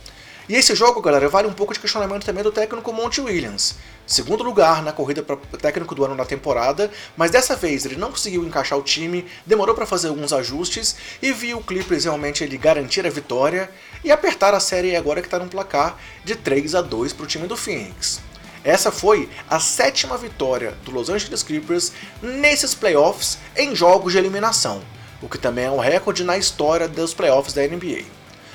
E 0.49 0.57
esse 0.57 0.75
jogo, 0.75 1.01
galera, 1.01 1.29
vale 1.29 1.47
um 1.47 1.53
pouco 1.53 1.73
de 1.73 1.79
questionamento 1.79 2.25
também 2.25 2.43
do 2.43 2.51
técnico 2.51 2.93
Monty 2.93 3.21
Williams. 3.21 3.77
Segundo 4.05 4.43
lugar 4.43 4.83
na 4.83 4.93
corrida 4.93 5.23
para 5.23 5.37
técnico 5.37 5.95
do 5.95 6.05
ano 6.05 6.17
na 6.17 6.25
temporada, 6.25 6.91
mas 7.17 7.31
dessa 7.31 7.55
vez 7.55 7.85
ele 7.85 7.95
não 7.95 8.11
conseguiu 8.11 8.43
encaixar 8.45 8.77
o 8.77 8.83
time, 8.83 9.25
demorou 9.47 9.77
para 9.77 9.87
fazer 9.87 10.09
alguns 10.09 10.33
ajustes 10.33 10.97
e 11.23 11.33
viu 11.33 11.59
o 11.59 11.63
Clippers 11.63 12.03
realmente 12.05 12.43
ele 12.43 12.59
garantir 12.59 13.07
a 13.07 13.11
vitória 13.11 13.71
e 14.03 14.11
apertar 14.11 14.53
a 14.53 14.59
série 14.59 14.97
agora 14.97 15.21
que 15.21 15.29
está 15.29 15.39
no 15.39 15.49
placar 15.49 15.97
de 16.25 16.35
3 16.35 16.75
a 16.75 16.83
2 16.83 17.13
para 17.13 17.25
o 17.25 17.29
time 17.29 17.47
do 17.47 17.57
Phoenix. 17.57 18.21
Essa 18.65 18.91
foi 18.91 19.29
a 19.49 19.61
sétima 19.61 20.19
vitória 20.19 20.75
do 20.85 20.91
Los 20.91 21.09
Angeles 21.09 21.45
Clippers 21.45 21.93
nesses 22.21 22.75
playoffs 22.75 23.39
em 23.57 23.77
jogos 23.77 24.13
de 24.13 24.19
eliminação 24.19 24.83
o 25.23 25.29
que 25.29 25.39
também 25.39 25.67
é 25.67 25.71
um 25.71 25.79
recorde 25.79 26.25
na 26.25 26.37
história 26.37 26.89
dos 26.89 27.15
playoffs 27.15 27.55
da 27.55 27.67
NBA. 27.67 28.05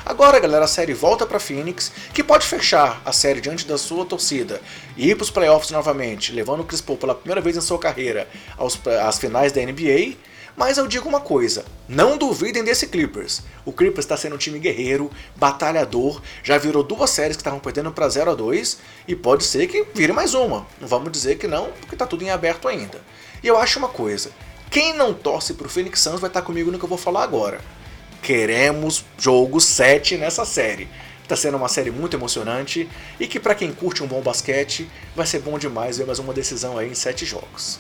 Agora, 0.06 0.40
galera, 0.40 0.66
a 0.66 0.68
série 0.68 0.94
volta 0.94 1.26
para 1.26 1.40
Phoenix, 1.40 1.92
que 2.14 2.24
pode 2.24 2.46
fechar 2.46 3.02
a 3.04 3.12
série 3.12 3.42
diante 3.42 3.66
da 3.66 3.76
sua 3.76 4.06
torcida 4.06 4.62
e 4.96 5.10
ir 5.10 5.16
para 5.16 5.24
os 5.24 5.32
playoffs 5.32 5.72
novamente, 5.72 6.32
levando 6.32 6.60
o 6.60 6.64
Chris 6.64 6.80
Paul 6.80 6.96
pela 6.96 7.16
primeira 7.16 7.42
vez 7.42 7.58
em 7.58 7.62
sua 7.62 7.80
carreira 7.80 8.28
aos, 8.56 8.80
às 9.04 9.18
finais 9.18 9.52
da 9.52 9.62
NBA. 9.62 10.16
Mas 10.56 10.78
eu 10.78 10.88
digo 10.88 11.10
uma 11.10 11.20
coisa, 11.20 11.66
não 11.90 12.18
duvidem 12.18 12.64
desse 12.64 12.88
Clippers. 12.88 13.42
O 13.66 13.74
Clippers 13.74 14.06
está 14.06 14.16
sendo 14.16 14.36
um 14.36 14.38
time 14.38 14.60
guerreiro, 14.60 15.12
batalhador, 15.36 16.22
já 16.44 16.58
virou 16.58 16.84
duas 16.84 17.10
séries 17.10 17.36
que 17.36 17.42
estavam 17.42 17.60
perdendo 17.60 17.92
para 17.92 18.08
0 18.08 18.32
a 18.32 18.36
2 18.36 18.78
e 19.08 19.16
pode 19.16 19.44
ser 19.44 19.68
que 19.68 19.86
vire 19.94 20.14
mais 20.14 20.36
uma. 20.36 20.68
Não 20.80 20.88
vamos 20.88 21.12
dizer 21.12 21.40
que 21.40 21.48
não, 21.48 21.72
porque 21.80 21.96
está 21.96 22.06
tudo 22.06 22.24
em 22.24 22.30
aberto 22.30 22.68
ainda. 22.68 23.02
E 23.44 23.48
eu 23.48 23.58
acho 23.58 23.80
uma 23.80 23.90
coisa, 23.90 24.32
quem 24.76 24.92
não 24.92 25.14
torce 25.14 25.54
pro 25.54 25.70
Phoenix 25.70 26.02
Suns 26.02 26.20
vai 26.20 26.30
estar 26.30 26.42
comigo 26.42 26.70
no 26.70 26.78
que 26.78 26.84
eu 26.84 26.90
vou 26.90 26.98
falar 26.98 27.24
agora. 27.24 27.62
Queremos 28.22 29.06
jogo 29.18 29.62
7 29.62 30.18
nessa 30.18 30.44
série. 30.44 30.90
Está 31.24 31.34
sendo 31.34 31.56
uma 31.56 31.70
série 31.70 31.92
muito 31.92 32.18
emocionante 32.18 32.90
e 33.18 33.26
que 33.26 33.40
para 33.40 33.56
quem 33.56 33.72
curte 33.72 34.04
um 34.04 34.06
bom 34.06 34.22
basquete 34.22 34.92
vai 35.16 35.26
ser 35.26 35.40
bom 35.40 35.58
demais 35.58 35.98
ver 35.98 36.06
mais 36.06 36.20
uma 36.20 36.34
decisão 36.34 36.78
aí 36.78 36.90
em 36.90 36.94
7 36.94 37.26
jogos. 37.26 37.80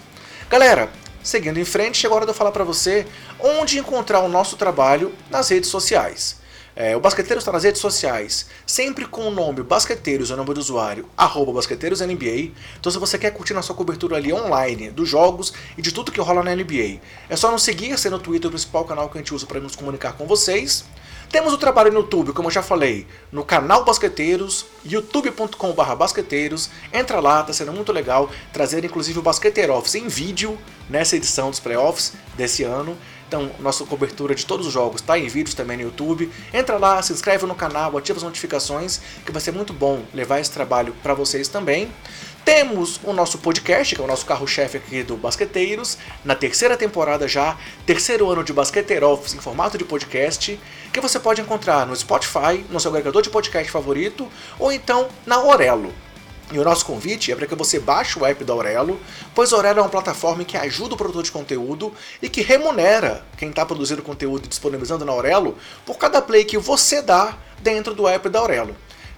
Galera, 0.50 0.90
seguindo 1.22 1.60
em 1.60 1.66
frente, 1.66 1.98
chegou 1.98 2.16
a 2.16 2.20
hora 2.20 2.26
de 2.26 2.32
eu 2.32 2.34
falar 2.34 2.54
para 2.54 2.64
você 2.64 3.06
onde 3.42 3.78
encontrar 3.78 4.22
o 4.22 4.30
nosso 4.30 4.56
trabalho 4.56 5.14
nas 5.30 5.50
redes 5.50 5.70
sociais. 5.70 6.38
É, 6.76 6.96
o 6.96 7.00
Basqueteiros 7.00 7.42
está 7.42 7.54
nas 7.54 7.64
redes 7.64 7.80
sociais, 7.80 8.48
sempre 8.68 9.06
com 9.06 9.22
o 9.28 9.32
nome 9.32 9.64
Basqueteiros, 9.64 10.30
o 10.30 10.36
nome 10.36 10.54
do 10.54 10.60
usuário, 10.60 11.08
arroba 11.16 11.54
BasqueteirosNBA. 11.54 12.52
Então 12.78 12.92
se 12.92 13.00
você 13.00 13.18
quer 13.18 13.32
curtir 13.32 13.54
nossa 13.54 13.74
cobertura 13.74 14.18
ali 14.18 14.34
online, 14.34 14.92
dos 14.92 15.08
jogos 15.08 15.54
e 15.78 15.82
de 15.82 15.94
tudo 15.94 16.12
que 16.12 16.20
rola 16.20 16.44
na 16.44 16.54
NBA, 16.54 17.00
é 17.30 17.36
só 17.38 17.50
nos 17.50 17.64
seguir, 17.64 17.98
ser 17.98 18.10
no 18.10 18.20
Twitter 18.20 18.48
o 18.48 18.52
principal 18.52 18.84
canal 18.84 19.08
que 19.08 19.18
a 19.18 19.22
gente 19.22 19.34
usa 19.34 19.46
para 19.46 19.62
nos 19.62 19.76
comunicar 19.76 20.14
com 20.14 20.28
vocês. 20.28 20.84
Temos 21.30 21.54
o 21.54 21.58
trabalho 21.58 21.92
no 21.92 22.02
YouTube, 22.02 22.34
como 22.34 22.48
eu 22.48 22.52
já 22.52 22.62
falei, 22.62 23.08
no 23.32 23.44
canal 23.44 23.84
Basqueteiros, 23.84 24.66
youtube.com.br 24.86 25.96
basqueteiros. 25.96 26.70
Entra 26.94 27.20
lá, 27.20 27.44
tá 27.44 27.52
sendo 27.52 27.74
muito 27.74 27.92
legal 27.92 28.30
trazer 28.54 28.84
inclusive 28.86 29.20
o 29.20 29.22
Basqueteiro 29.22 29.74
Office 29.74 29.96
em 29.96 30.08
vídeo 30.08 30.58
nessa 30.90 31.16
edição 31.16 31.50
dos 31.50 31.60
playoffs 31.60 32.14
desse 32.36 32.64
ano. 32.64 32.98
Então, 33.28 33.52
nossa 33.60 33.84
cobertura 33.86 34.36
de 34.36 34.46
todos 34.46 34.68
os 34.68 34.74
jogos 34.74 35.02
está 35.02 35.18
em 35.18 35.28
vídeos 35.28 35.56
também 35.56 35.78
no 35.78 35.84
YouTube. 35.84 36.32
Entra 36.54 36.78
lá, 36.78 37.02
se 37.02 37.12
inscreve 37.12 37.46
no 37.46 37.56
canal, 37.56 37.98
ativa 37.98 38.18
as 38.18 38.24
notificações, 38.24 39.02
que 39.26 39.32
vai 39.32 39.42
ser 39.42 39.52
muito 39.52 39.74
bom 39.74 40.04
levar 40.14 40.40
esse 40.40 40.52
trabalho 40.52 40.96
para 41.02 41.14
vocês 41.14 41.48
também. 41.48 41.92
Temos 42.46 43.00
o 43.04 43.12
nosso 43.12 43.40
podcast, 43.40 43.96
que 43.96 44.00
é 44.00 44.04
o 44.04 44.08
nosso 44.08 44.24
carro-chefe 44.24 44.78
aqui 44.78 45.02
do 45.02 45.18
Basqueteiros, 45.18 45.98
na 46.24 46.36
terceira 46.36 46.78
temporada 46.78 47.28
já, 47.28 47.58
terceiro 47.88 48.30
ano 48.30 48.44
de 48.44 48.54
Basqueteiro 48.54 49.10
Office 49.10 49.34
em 49.34 49.40
formato 49.40 49.80
de 49.80 49.84
podcast, 49.84 50.60
que 50.94 51.02
você 51.02 51.20
pode 51.20 51.42
encontrar 51.42 51.88
no 51.88 51.96
Spotify, 51.96 52.64
no 52.70 52.80
seu 52.80 52.92
agregador 52.92 53.24
de 53.24 53.32
podcast 53.32 53.72
favorito, 53.72 54.32
ou 54.60 54.72
então 54.72 55.08
na 55.26 55.44
Orelo. 55.44 55.92
E 56.52 56.60
o 56.60 56.64
nosso 56.64 56.86
convite 56.86 57.32
é 57.32 57.36
para 57.36 57.48
que 57.48 57.56
você 57.56 57.80
baixe 57.80 58.20
o 58.20 58.26
app 58.26 58.44
da 58.44 58.54
Aurelo, 58.54 59.00
pois 59.34 59.52
a 59.52 59.56
Aurelo 59.56 59.80
é 59.80 59.82
uma 59.82 59.90
plataforma 59.90 60.44
que 60.44 60.56
ajuda 60.56 60.94
o 60.94 60.98
produtor 60.98 61.24
de 61.24 61.32
conteúdo 61.32 61.92
e 62.22 62.30
que 62.30 62.42
remunera 62.42 63.26
quem 63.36 63.50
está 63.50 63.66
produzindo 63.66 64.04
conteúdo 64.04 64.46
e 64.46 64.48
disponibilizando 64.48 65.04
na 65.04 65.12
Aurelo 65.12 65.58
por 65.86 65.98
cada 65.98 66.22
play 66.22 66.46
que 66.46 66.58
você 66.58 67.02
dá 67.02 67.36
dentro 67.62 67.96
do 67.96 68.08
app 68.08 68.30
da 68.30 68.40
Aurelo. 68.40 68.76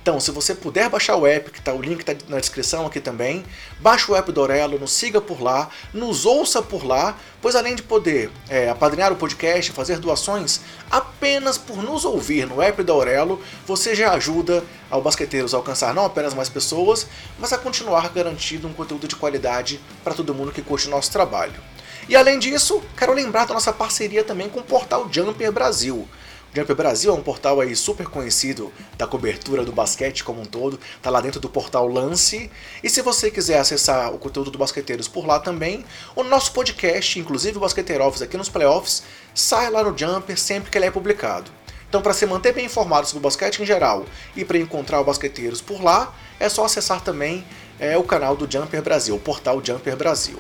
Então, 0.08 0.22
se 0.22 0.32
você 0.32 0.56
puder 0.56 0.90
baixar 0.90 1.18
o 1.18 1.28
app, 1.28 1.52
que 1.52 1.62
tá, 1.62 1.74
o 1.74 1.82
link 1.82 2.00
está 2.00 2.16
na 2.30 2.40
descrição 2.40 2.86
aqui 2.86 3.02
também, 3.02 3.44
baixe 3.78 4.10
o 4.10 4.16
app 4.16 4.32
do 4.32 4.40
Aurelo, 4.40 4.80
nos 4.80 4.94
siga 4.94 5.20
por 5.20 5.42
lá, 5.42 5.68
nos 5.94 6.26
ouça 6.26 6.62
por 6.62 6.86
lá, 6.86 7.18
pois 7.42 7.58
além 7.58 7.76
de 7.76 7.84
poder 7.84 8.32
é, 8.48 8.70
apadrinhar 8.70 9.12
o 9.12 9.18
podcast, 9.18 9.74
fazer 9.74 10.00
doações, 10.00 10.62
apenas 10.90 11.58
por 11.58 11.84
nos 11.84 12.06
ouvir 12.06 12.48
no 12.48 12.62
app 12.62 12.82
da 12.84 12.94
Aurelo, 12.94 13.42
você 13.66 13.94
já 13.94 14.14
ajuda 14.14 14.64
ao 14.90 15.02
Basqueteiros 15.02 15.54
a 15.54 15.58
alcançar 15.58 15.94
não 15.94 16.06
apenas 16.06 16.34
mais 16.34 16.48
pessoas, 16.48 17.06
mas 17.38 17.52
a 17.52 17.58
continuar 17.58 18.08
garantindo 18.14 18.66
um 18.66 18.74
conteúdo 18.74 19.10
de 19.10 19.16
qualidade 19.18 19.78
para 20.06 20.14
todo 20.14 20.34
mundo 20.34 20.54
que 20.54 20.62
curte 20.62 20.88
o 20.88 20.90
nosso 20.90 21.12
trabalho. 21.12 21.60
E 22.08 22.16
além 22.16 22.40
disso, 22.40 22.82
quero 22.96 23.12
lembrar 23.12 23.46
da 23.46 23.54
nossa 23.54 23.74
parceria 23.74 24.24
também 24.24 24.48
com 24.48 24.62
o 24.62 24.64
portal 24.64 25.10
Jumper 25.12 25.52
Brasil. 25.52 26.08
Jumper 26.58 26.76
Brasil 26.76 27.12
é 27.12 27.14
um 27.14 27.22
portal 27.22 27.62
aí 27.62 27.76
super 27.76 28.08
conhecido 28.08 28.74
da 28.98 29.06
cobertura 29.06 29.64
do 29.64 29.72
basquete 29.72 30.24
como 30.24 30.42
um 30.42 30.46
todo, 30.46 30.80
tá 31.04 31.12
lá 31.12 31.22
dentro 31.22 31.40
do 31.40 31.48
portal 31.48 31.88
Lance. 31.88 32.50
E 32.84 32.90
se 32.90 33.04
você 33.04 33.30
quiser 33.30 33.60
acessar 33.60 34.12
o 34.12 34.18
conteúdo 34.18 34.50
do 34.50 34.58
Basqueteiros 34.58 35.08
por 35.08 35.28
lá 35.28 35.40
também, 35.40 35.86
o 36.16 36.24
nosso 36.24 36.52
podcast, 36.54 37.20
inclusive 37.20 37.58
o 37.58 37.60
Basqueteiro 37.60 38.04
Office 38.04 38.24
aqui 38.24 38.38
nos 38.38 38.50
playoffs, 38.50 39.04
sai 39.36 39.70
lá 39.70 39.84
no 39.84 39.96
Jumper 39.96 40.36
sempre 40.36 40.72
que 40.72 40.80
ele 40.80 40.86
é 40.86 40.92
publicado. 40.92 41.52
Então, 41.88 42.02
para 42.02 42.12
se 42.12 42.26
manter 42.26 42.56
bem 42.56 42.66
informado 42.66 43.06
sobre 43.06 43.20
o 43.20 43.22
basquete 43.22 43.62
em 43.62 43.66
geral 43.66 44.08
e 44.36 44.44
para 44.44 44.58
encontrar 44.58 45.00
o 45.00 45.04
Basqueteiros 45.04 45.62
por 45.62 45.84
lá, 45.84 46.12
é 46.40 46.50
só 46.50 46.66
acessar 46.66 47.02
também 47.02 47.46
é, 47.80 47.96
o 47.96 48.04
canal 48.04 48.36
do 48.36 48.52
Jumper 48.52 48.82
Brasil, 48.82 49.16
o 49.16 49.20
portal 49.20 49.62
Jumper 49.64 49.96
Brasil. 49.96 50.40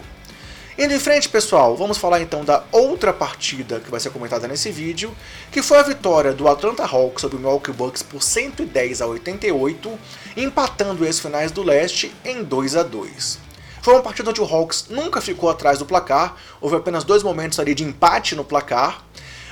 Indo 0.79 0.93
em 0.93 0.99
frente, 0.99 1.27
pessoal, 1.27 1.75
vamos 1.75 1.97
falar 1.97 2.21
então 2.21 2.45
da 2.45 2.63
outra 2.71 3.11
partida 3.11 3.79
que 3.79 3.89
vai 3.89 3.99
ser 3.99 4.11
comentada 4.11 4.47
nesse 4.47 4.69
vídeo, 4.69 5.11
que 5.51 5.63
foi 5.63 5.79
a 5.79 5.83
vitória 5.83 6.33
do 6.33 6.47
Atlanta 6.47 6.83
Hawks 6.85 7.21
sobre 7.21 7.35
o 7.35 7.39
Milwaukee 7.39 7.71
Bucks 7.71 8.03
por 8.03 8.21
110 8.21 9.01
a 9.01 9.07
88, 9.07 9.97
empatando 10.37 11.03
as 11.03 11.19
finais 11.19 11.51
do 11.51 11.63
leste 11.63 12.13
em 12.23 12.43
2 12.43 12.75
a 12.75 12.83
2. 12.83 13.39
Foi 13.81 13.95
uma 13.95 14.03
partida 14.03 14.29
onde 14.29 14.39
o 14.39 14.45
Hawks 14.45 14.85
nunca 14.87 15.19
ficou 15.19 15.49
atrás 15.49 15.79
do 15.79 15.85
placar, 15.85 16.35
houve 16.61 16.75
apenas 16.75 17.03
dois 17.03 17.23
momentos 17.23 17.59
ali 17.59 17.73
de 17.73 17.83
empate 17.83 18.35
no 18.35 18.45
placar. 18.45 19.03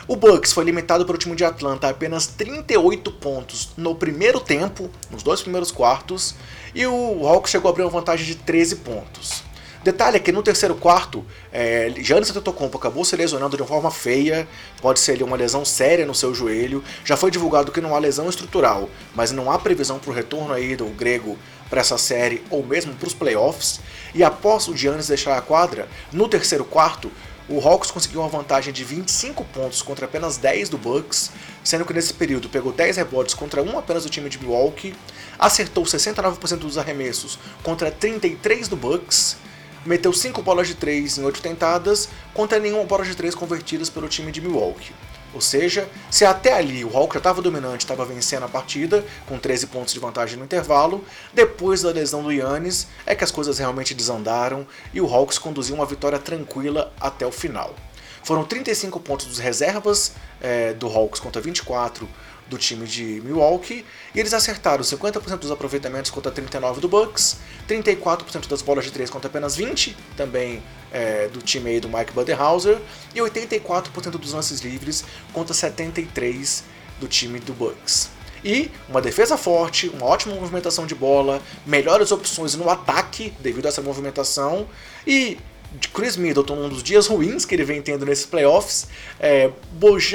O 0.08 0.16
Bucks 0.16 0.54
foi 0.54 0.64
limitado 0.64 1.08
pelo 1.08 1.18
time 1.18 1.36
de 1.36 1.44
Atlanta 1.44 1.88
a 1.88 1.90
apenas 1.90 2.28
38 2.28 3.12
pontos 3.14 3.72
no 3.76 3.96
primeiro 3.96 4.40
tempo, 4.40 4.92
nos 5.10 5.24
dois 5.24 5.42
primeiros 5.42 5.72
quartos, 5.72 6.36
e 6.76 6.86
o 6.86 7.28
Hawks 7.28 7.50
chegou 7.50 7.70
a 7.70 7.72
abrir 7.72 7.82
uma 7.82 7.90
vantagem 7.90 8.28
de 8.28 8.36
13 8.36 8.76
pontos. 8.76 9.44
Detalhe 9.86 10.18
é 10.18 10.20
que 10.20 10.32
no 10.32 10.42
terceiro 10.42 10.74
quarto, 10.74 11.24
é, 11.54 11.94
Giannis 11.98 12.32
Antetokounmpo 12.32 12.76
acabou 12.76 13.06
se 13.06 13.16
lesionando 13.16 13.56
de 13.56 13.62
uma 13.62 13.68
forma 13.68 13.92
feia, 13.92 14.48
pode 14.82 15.00
ser 15.00 15.12
ali, 15.12 15.22
uma 15.22 15.38
lesão 15.38 15.64
séria 15.64 16.08
no 16.08 16.16
seu 16.16 16.34
joelho. 16.34 16.84
Já 17.04 17.16
foi 17.16 17.30
divulgado 17.30 17.72
que 17.72 17.80
não 17.80 17.94
há 17.94 18.00
lesão 18.00 18.28
estrutural, 18.28 18.90
mas 19.14 19.32
não 19.32 19.52
há 19.52 19.60
previsão 19.60 20.00
para 20.00 20.10
o 20.10 20.14
retorno 20.14 20.52
aí 20.56 20.76
do 20.76 20.86
grego 20.86 21.38
para 21.70 21.82
essa 21.82 22.00
série 22.00 22.44
ou 22.50 22.66
mesmo 22.66 22.96
para 22.96 23.08
os 23.08 23.14
playoffs. 23.14 23.80
E 24.16 24.24
após 24.24 24.68
o 24.68 24.76
Giannis 24.76 25.08
deixar 25.08 25.38
a 25.38 25.42
quadra, 25.42 25.88
no 26.12 26.28
terceiro 26.28 26.66
quarto, 26.66 27.12
o 27.48 27.60
Hawks 27.60 27.92
conseguiu 27.92 28.22
uma 28.22 28.30
vantagem 28.30 28.74
de 28.74 28.84
25 28.84 29.46
pontos 29.46 29.84
contra 29.84 30.08
apenas 30.08 30.36
10 30.38 30.68
do 30.68 30.80
Bucks, 30.80 31.30
sendo 31.64 31.86
que 31.86 31.94
nesse 31.94 32.12
período 32.12 32.50
pegou 32.50 32.72
10 32.72 32.98
rebotes 32.98 33.36
contra 33.36 33.62
um 33.62 33.78
apenas 33.78 34.02
do 34.02 34.10
time 34.10 34.30
de 34.30 34.40
Milwaukee, 34.40 34.96
acertou 35.38 35.84
69% 35.84 36.58
dos 36.58 36.80
arremessos 36.80 37.38
contra 37.62 37.92
33 37.92 38.68
do 38.68 38.76
Bucks 38.76 39.45
meteu 39.86 40.12
5 40.12 40.42
bolas 40.42 40.68
de 40.68 40.76
3 40.76 41.20
em 41.20 41.24
8 41.24 41.42
tentadas, 41.42 42.10
contra 42.34 42.60
nenhuma 42.60 42.84
bola 42.84 43.06
de 43.06 43.16
3 43.16 43.36
convertidas 43.36 43.90
pelo 43.90 44.08
time 44.08 44.32
de 44.32 44.42
Milwaukee. 44.42 44.94
Ou 45.36 45.42
seja, 45.42 45.90
se 46.10 46.24
até 46.24 46.54
ali 46.54 46.86
o 46.86 46.96
Hawk 46.96 47.14
já 47.14 47.18
estava 47.18 47.42
dominante, 47.42 47.84
estava 47.84 48.06
vencendo 48.06 48.44
a 48.44 48.48
partida, 48.48 49.04
com 49.28 49.38
13 49.38 49.68
pontos 49.68 49.94
de 49.94 50.00
vantagem 50.00 50.38
no 50.38 50.46
intervalo, 50.46 51.04
depois 51.34 51.82
da 51.82 51.92
lesão 51.92 52.24
do 52.24 52.32
Yannis 52.32 52.88
é 53.06 53.14
que 53.14 53.24
as 53.24 53.32
coisas 53.32 53.60
realmente 53.60 53.94
desandaram 53.94 54.66
e 54.94 55.02
o 55.02 55.14
Hawks 55.14 55.38
conduziu 55.38 55.76
uma 55.76 55.86
vitória 55.86 56.18
tranquila 56.18 56.94
até 57.02 57.28
o 57.28 57.34
final. 57.34 57.76
Foram 58.24 58.46
35 58.46 58.98
pontos 59.02 59.26
dos 59.26 59.38
reservas 59.38 60.14
é, 60.42 60.74
do 60.74 60.88
Hawks 60.88 61.20
contra 61.20 61.42
24 61.42 62.08
do 62.48 62.58
time 62.58 62.86
de 62.86 63.22
Milwaukee, 63.24 63.86
e 64.14 64.20
eles 64.20 64.34
acertaram 64.34 64.84
50% 64.84 65.38
dos 65.38 65.52
aproveitamentos 65.52 66.12
contra 66.12 66.32
39 66.32 66.82
do 66.82 66.88
Bucks, 66.88 67.38
34% 67.68 68.48
das 68.48 68.62
bolas 68.62 68.86
de 68.86 68.92
3 68.92 69.10
contra 69.10 69.28
apenas 69.28 69.56
20, 69.56 69.96
também 70.16 70.62
é, 70.92 71.28
do 71.28 71.42
time 71.42 71.72
aí 71.72 71.80
do 71.80 71.90
Mike 71.90 72.14
Budenhauser, 72.14 72.80
e 73.14 73.20
84% 73.20 74.12
dos 74.12 74.34
lances 74.34 74.62
livres 74.62 75.04
contra 75.34 75.54
73 75.54 76.64
do 77.00 77.08
time 77.08 77.40
do 77.40 77.54
Bucks. 77.54 78.10
E 78.44 78.70
uma 78.88 79.02
defesa 79.02 79.38
forte, 79.38 79.90
uma 79.90 80.06
ótima 80.06 80.36
movimentação 80.36 80.86
de 80.86 80.94
bola, 80.94 81.42
melhores 81.66 82.12
opções 82.12 82.54
no 82.54 82.70
ataque 82.70 83.34
devido 83.40 83.66
a 83.66 83.70
essa 83.70 83.82
movimentação 83.82 84.68
e 85.06 85.40
de 85.74 85.88
Chris 85.90 86.16
Middleton, 86.16 86.56
um 86.56 86.70
dos 86.70 86.82
dias 86.82 87.08
ruins 87.08 87.46
que 87.46 87.56
ele 87.56 87.64
vem 87.64 87.82
tendo 87.82 88.06
nesses 88.06 88.26
playoffs, 88.26 88.88
é, 89.20 89.50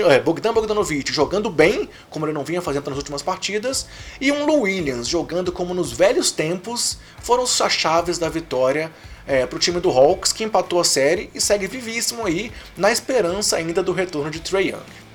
é, 0.08 0.20
Bogdan 0.20 0.52
Bogdanovic 0.52 1.12
jogando 1.12 1.50
bem, 1.50 1.88
como 2.08 2.26
ele 2.26 2.32
não 2.32 2.44
vinha 2.44 2.62
fazendo 2.62 2.88
nas 2.88 2.98
últimas 2.98 3.22
partidas, 3.22 3.86
e 4.20 4.32
um 4.32 4.46
Lou 4.46 4.62
Williams 4.62 5.06
jogando 5.06 5.52
como 5.52 5.74
nos 5.74 5.92
velhos 5.92 6.30
tempos, 6.30 6.98
foram 7.20 7.44
as 7.44 7.72
chaves 7.72 8.18
da 8.18 8.28
vitória 8.28 8.90
é, 9.26 9.46
para 9.46 9.56
o 9.56 9.58
time 9.58 9.80
do 9.80 9.90
Hawks, 9.90 10.32
que 10.32 10.44
empatou 10.44 10.80
a 10.80 10.84
série 10.84 11.30
e 11.34 11.40
segue 11.40 11.66
vivíssimo 11.66 12.24
aí, 12.24 12.50
na 12.76 12.90
esperança 12.90 13.56
ainda 13.56 13.82
do 13.82 13.92
retorno 13.92 14.30
de 14.30 14.40
Trey 14.40 14.70
Young. 14.70 15.10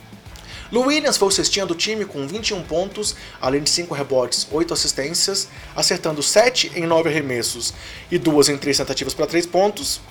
Lou 0.71 0.87
Williams 0.87 1.17
foi 1.17 1.27
o 1.27 1.31
cestinha 1.31 1.65
do 1.65 1.75
time 1.75 2.05
com 2.05 2.25
21 2.27 2.63
pontos, 2.63 3.15
além 3.39 3.61
de 3.61 3.69
5 3.69 3.93
rebotes, 3.93 4.47
8 4.51 4.73
assistências, 4.73 5.47
acertando 5.75 6.23
7 6.23 6.71
em 6.75 6.87
9 6.87 7.09
arremessos 7.09 7.73
e 8.09 8.17
2 8.17 8.49
em 8.49 8.57
3 8.57 8.77
tentativas 8.77 9.13
para 9.13 9.27
3 9.27 9.45
pontos, 9.45 10.01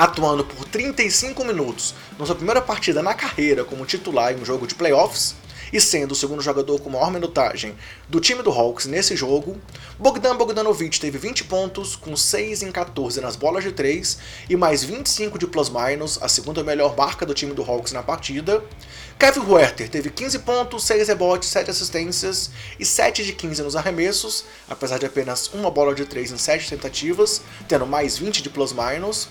atuando 0.00 0.42
por 0.42 0.64
35 0.64 1.44
minutos 1.44 1.94
na 2.18 2.24
sua 2.24 2.34
primeira 2.34 2.62
partida 2.62 3.02
na 3.02 3.12
carreira 3.12 3.66
como 3.66 3.84
titular 3.84 4.32
em 4.32 4.40
um 4.40 4.46
jogo 4.46 4.66
de 4.66 4.74
playoffs 4.74 5.34
e 5.70 5.78
sendo 5.78 6.12
o 6.12 6.14
segundo 6.14 6.40
jogador 6.40 6.80
com 6.80 6.88
maior 6.88 7.10
minutagem 7.10 7.74
do 8.08 8.18
time 8.18 8.42
do 8.42 8.50
Hawks 8.50 8.86
nesse 8.86 9.14
jogo, 9.14 9.60
Bogdan 9.98 10.36
Bogdanovic 10.36 10.98
teve 10.98 11.18
20 11.18 11.44
pontos, 11.44 11.96
com 11.96 12.16
6 12.16 12.62
em 12.62 12.72
14 12.72 13.20
nas 13.20 13.36
bolas 13.36 13.62
de 13.62 13.72
3 13.72 14.16
e 14.48 14.56
mais 14.56 14.82
25 14.82 15.38
de 15.38 15.46
plus-minus, 15.46 16.18
a 16.22 16.28
segunda 16.28 16.64
melhor 16.64 16.96
marca 16.96 17.26
do 17.26 17.34
time 17.34 17.52
do 17.52 17.62
Hawks 17.62 17.92
na 17.92 18.02
partida. 18.02 18.64
Kevin 19.18 19.40
Huerter 19.40 19.90
teve 19.90 20.08
15 20.08 20.38
pontos, 20.38 20.82
6 20.84 21.08
rebotes, 21.08 21.50
7 21.50 21.70
assistências 21.70 22.50
e 22.78 22.86
7 22.86 23.22
de 23.22 23.34
15 23.34 23.62
nos 23.62 23.76
arremessos, 23.76 24.46
apesar 24.68 24.98
de 24.98 25.04
apenas 25.04 25.48
uma 25.52 25.70
bola 25.70 25.94
de 25.94 26.06
3 26.06 26.32
em 26.32 26.38
7 26.38 26.70
tentativas, 26.70 27.42
tendo 27.68 27.86
mais 27.86 28.16
20 28.16 28.42
de 28.42 28.48
plus-minus. 28.48 29.28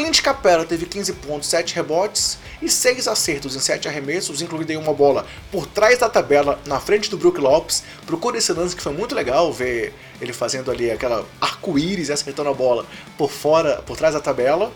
Clint 0.00 0.22
Capella 0.22 0.64
teve 0.64 0.86
15 0.86 1.12
pontos, 1.12 1.46
7 1.50 1.74
rebotes 1.74 2.38
e 2.62 2.70
6 2.70 3.06
acertos 3.06 3.54
em 3.54 3.60
7 3.60 3.86
arremessos, 3.86 4.40
incluindo 4.40 4.80
uma 4.80 4.94
bola 4.94 5.26
por 5.52 5.66
trás 5.66 5.98
da 5.98 6.08
tabela, 6.08 6.58
na 6.64 6.80
frente 6.80 7.10
do 7.10 7.18
Brook 7.18 7.38
Lopes. 7.38 7.82
Procura 8.06 8.38
esse 8.38 8.50
lance 8.54 8.74
que 8.74 8.80
foi 8.80 8.94
muito 8.94 9.14
legal 9.14 9.52
ver 9.52 9.92
ele 10.18 10.32
fazendo 10.32 10.70
ali 10.70 10.90
aquela 10.90 11.26
arco-íris 11.38 12.08
e 12.08 12.12
acertando 12.12 12.48
a 12.48 12.54
bola 12.54 12.86
por 13.18 13.30
fora, 13.30 13.82
por 13.82 13.94
trás 13.94 14.14
da 14.14 14.20
tabela. 14.20 14.72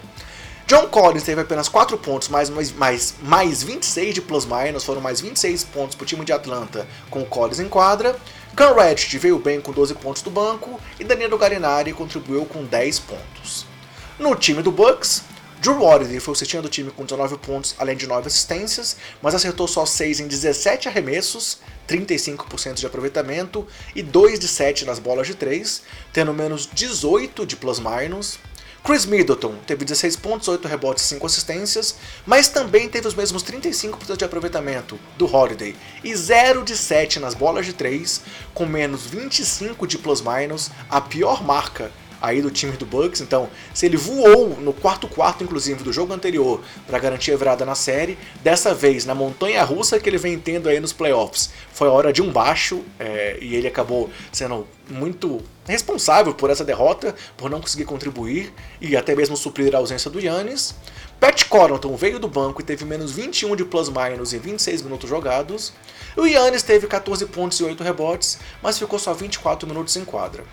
John 0.66 0.88
Collins 0.88 1.22
teve 1.22 1.40
apenas 1.40 1.70
4 1.70 1.96
pontos, 1.96 2.28
mais, 2.28 2.50
mais, 2.50 2.70
mais, 2.72 3.14
mais 3.22 3.62
26 3.62 4.16
de 4.16 4.20
plus-minus, 4.20 4.84
foram 4.84 5.00
mais 5.00 5.22
26 5.22 5.64
pontos 5.64 5.96
para 5.96 6.04
o 6.04 6.06
time 6.06 6.26
de 6.26 6.34
Atlanta 6.34 6.86
com 7.08 7.22
o 7.22 7.26
Collins 7.26 7.60
em 7.60 7.68
quadra. 7.70 8.14
Cam 8.54 8.74
Reddish 8.74 9.14
veio 9.14 9.38
bem 9.38 9.58
com 9.58 9.72
12 9.72 9.94
pontos 9.94 10.20
do 10.20 10.30
banco 10.30 10.78
e 11.00 11.04
Danilo 11.04 11.38
Garinari 11.38 11.94
contribuiu 11.94 12.44
com 12.44 12.62
10 12.62 12.98
pontos. 12.98 13.73
No 14.16 14.36
time 14.36 14.62
do 14.62 14.70
Bucks, 14.70 15.24
Drew 15.60 15.82
Holiday 15.82 16.20
foi 16.20 16.34
o 16.34 16.36
cestinha 16.36 16.62
do 16.62 16.68
time 16.68 16.88
com 16.92 17.02
19 17.02 17.36
pontos, 17.38 17.74
além 17.78 17.96
de 17.96 18.06
9 18.06 18.28
assistências, 18.28 18.96
mas 19.20 19.34
acertou 19.34 19.66
só 19.66 19.84
6 19.84 20.20
em 20.20 20.28
17 20.28 20.86
arremessos, 20.86 21.58
35% 21.88 22.74
de 22.74 22.86
aproveitamento 22.86 23.66
e 23.92 24.04
2 24.04 24.38
de 24.38 24.46
7 24.46 24.84
nas 24.84 25.00
bolas 25.00 25.26
de 25.26 25.34
3, 25.34 25.82
tendo 26.12 26.32
menos 26.32 26.68
18 26.72 27.44
de 27.44 27.56
plus-minus. 27.56 28.38
Chris 28.84 29.04
Middleton 29.04 29.56
teve 29.66 29.84
16 29.84 30.14
pontos, 30.14 30.46
8 30.46 30.68
rebotes 30.68 31.02
e 31.02 31.08
5 31.08 31.26
assistências, 31.26 31.96
mas 32.24 32.46
também 32.48 32.88
teve 32.88 33.08
os 33.08 33.14
mesmos 33.14 33.42
35% 33.42 34.16
de 34.16 34.24
aproveitamento 34.24 34.96
do 35.18 35.26
Holiday 35.26 35.74
e 36.04 36.14
0 36.14 36.62
de 36.62 36.76
7 36.76 37.18
nas 37.18 37.34
bolas 37.34 37.66
de 37.66 37.72
3, 37.72 38.20
com 38.52 38.64
menos 38.64 39.06
25 39.06 39.88
de 39.88 39.98
plus-minus, 39.98 40.70
a 40.88 41.00
pior 41.00 41.42
marca 41.42 41.90
aí 42.24 42.40
do 42.40 42.50
time 42.50 42.72
do 42.76 42.86
Bucks. 42.86 43.20
Então, 43.20 43.48
se 43.72 43.86
ele 43.86 43.96
voou 43.96 44.56
no 44.60 44.72
quarto 44.72 45.06
quarto, 45.06 45.44
inclusive, 45.44 45.82
do 45.82 45.92
jogo 45.92 46.12
anterior 46.12 46.60
para 46.86 46.98
garantir 46.98 47.32
a 47.32 47.36
virada 47.36 47.64
na 47.64 47.74
série, 47.74 48.18
dessa 48.42 48.74
vez 48.74 49.04
na 49.04 49.14
montanha 49.14 49.62
russa 49.62 50.00
que 50.00 50.08
ele 50.08 50.18
vem 50.18 50.38
tendo 50.38 50.68
aí 50.68 50.80
nos 50.80 50.92
playoffs, 50.92 51.50
foi 51.72 51.88
a 51.88 51.92
hora 51.92 52.12
de 52.12 52.22
um 52.22 52.30
baixo 52.30 52.82
é, 52.98 53.38
e 53.40 53.54
ele 53.54 53.68
acabou 53.68 54.10
sendo 54.32 54.66
muito 54.88 55.42
responsável 55.66 56.34
por 56.34 56.50
essa 56.50 56.64
derrota, 56.64 57.14
por 57.36 57.50
não 57.50 57.60
conseguir 57.60 57.84
contribuir 57.84 58.52
e 58.80 58.96
até 58.96 59.14
mesmo 59.14 59.36
suprir 59.36 59.74
a 59.74 59.78
ausência 59.78 60.10
do 60.10 60.20
Yannis. 60.20 60.74
Pat 61.18 61.44
Connaughton 61.44 61.96
veio 61.96 62.18
do 62.18 62.28
banco 62.28 62.60
e 62.60 62.64
teve 62.64 62.84
menos 62.84 63.12
21 63.12 63.56
de 63.56 63.64
plus-minus 63.64 64.32
em 64.32 64.38
26 64.38 64.82
minutos 64.82 65.08
jogados. 65.08 65.72
O 66.16 66.26
Yannis 66.26 66.62
teve 66.62 66.86
14 66.86 67.26
pontos 67.26 67.58
e 67.60 67.64
8 67.64 67.82
rebotes, 67.82 68.38
mas 68.62 68.78
ficou 68.78 68.98
só 68.98 69.14
24 69.14 69.66
minutos 69.66 69.96
em 69.96 70.04
quadra. 70.04 70.44